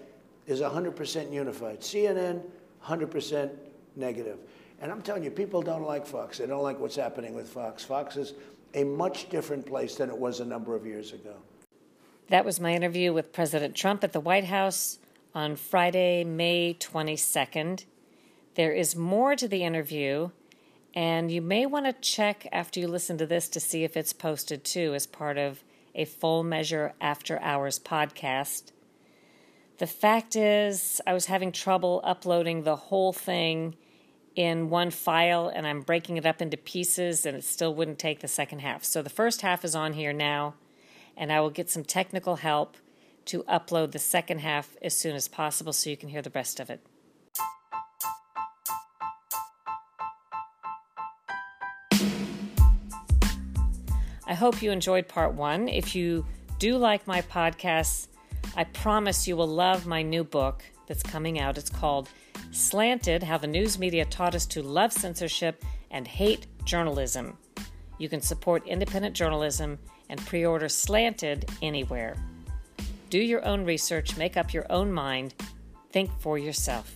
is 0.48 0.62
100% 0.62 1.32
unified. 1.32 1.82
CNN, 1.82 2.42
100% 2.84 3.52
negative. 3.96 4.40
And 4.82 4.92
I'm 4.92 5.02
telling 5.02 5.24
you, 5.24 5.32
people 5.32 5.62
don't 5.62 5.84
like 5.84 6.06
Fox. 6.06 6.40
They 6.40 6.48
don't 6.48 6.64
like 6.64 6.80
what's 6.80 6.96
happening 6.96 7.34
with 7.34 7.48
Fox. 7.48 7.84
Fox 7.84 8.18
is 8.18 8.34
a 8.74 8.84
much 8.84 9.30
different 9.30 9.66
place 9.66 9.96
than 9.96 10.10
it 10.10 10.18
was 10.18 10.40
a 10.40 10.46
number 10.46 10.76
of 10.76 10.86
years 10.86 11.14
ago. 11.14 11.36
That 12.30 12.46
was 12.46 12.60
my 12.60 12.74
interview 12.74 13.14
with 13.14 13.34
President 13.34 13.76
Trump 13.76 14.04
at 14.04 14.14
the 14.14 14.20
White 14.20 14.46
House 14.46 15.00
on 15.36 15.56
Friday, 15.56 16.24
May 16.24 16.76
22nd. 16.80 17.86
There 18.56 18.72
is 18.72 18.96
more 18.96 19.36
to 19.36 19.48
the 19.48 19.64
interview, 19.64 20.30
and 20.94 21.32
you 21.32 21.42
may 21.42 21.66
want 21.66 21.86
to 21.86 21.94
check 21.94 22.48
after 22.52 22.80
you 22.80 22.88
listen 22.88 23.18
to 23.18 23.26
this 23.26 23.50
to 23.50 23.60
see 23.60 23.84
if 23.84 23.98
it's 23.98 24.14
posted 24.14 24.64
too 24.64 24.94
as 24.94 25.06
part 25.06 25.38
of 25.38 25.64
a 25.96 26.06
full 26.06 26.44
measure 26.44 26.94
after 27.02 27.40
hours 27.40 27.80
podcast. 27.80 28.72
The 29.80 29.88
fact 29.88 30.36
is, 30.36 31.02
I 31.06 31.14
was 31.14 31.26
having 31.26 31.52
trouble 31.52 32.00
uploading 32.04 32.64
the 32.64 32.76
whole 32.76 33.12
thing 33.12 33.76
in 34.36 34.70
one 34.70 34.90
file 34.90 35.48
and 35.48 35.68
I'm 35.68 35.82
breaking 35.82 36.18
it 36.18 36.26
up 36.26 36.42
into 36.42 36.58
pieces 36.58 37.26
and 37.26 37.38
it 37.38 37.44
still 37.44 37.74
wouldn't 37.74 38.00
take 38.00 38.20
the 38.20 38.28
second 38.28 38.60
half. 38.60 38.84
So 38.84 39.02
the 39.02 39.10
first 39.10 39.42
half 39.42 39.64
is 39.64 39.76
on 39.76 39.94
here 39.94 40.14
now 40.14 40.56
and 41.16 41.32
I 41.32 41.40
will 41.40 41.50
get 41.50 41.70
some 41.70 41.84
technical 41.84 42.38
help 42.38 42.78
to 43.26 43.44
upload 43.44 43.92
the 43.92 44.00
second 44.00 44.40
half 44.40 44.76
as 44.82 44.96
soon 44.96 45.16
as 45.16 45.28
possible 45.28 45.74
so 45.74 45.90
you 45.90 45.98
can 45.98 46.10
hear 46.10 46.22
the 46.22 46.32
rest 46.32 46.60
of 46.60 46.70
it. 46.70 46.82
I 54.26 54.36
hope 54.36 54.62
you 54.62 54.72
enjoyed 54.72 55.08
part 55.08 55.34
one. 55.34 55.68
If 55.68 55.96
you 55.96 56.26
do 56.58 56.78
like 56.78 57.06
my 57.06 57.22
podcasts, 57.22 58.08
I 58.56 58.64
promise 58.64 59.28
you 59.28 59.36
will 59.36 59.48
love 59.48 59.86
my 59.86 60.02
new 60.02 60.24
book 60.24 60.64
that's 60.88 61.04
coming 61.04 61.40
out. 61.40 61.58
It's 61.58 61.70
called 61.70 62.10
Slanted 62.54 63.24
How 63.24 63.40
the 63.40 63.48
News 63.48 63.80
Media 63.80 64.06
Taught 64.06 64.36
Us 64.36 64.46
to 64.46 64.62
Love 64.62 64.94
Censorship 64.94 65.66
and 65.90 66.08
Hate 66.08 66.46
Journalism. 66.66 67.36
You 67.98 68.08
can 68.08 68.22
support 68.22 68.68
independent 68.68 69.16
journalism 69.16 69.80
and 70.08 70.24
pre 70.28 70.46
order 70.46 70.70
Slanted 70.70 71.50
anywhere. 71.64 72.16
Do 73.10 73.18
your 73.18 73.44
own 73.44 73.66
research, 73.66 74.18
make 74.18 74.38
up 74.38 74.54
your 74.54 74.72
own 74.72 74.94
mind, 74.94 75.34
think 75.90 76.12
for 76.20 76.38
yourself. 76.38 76.96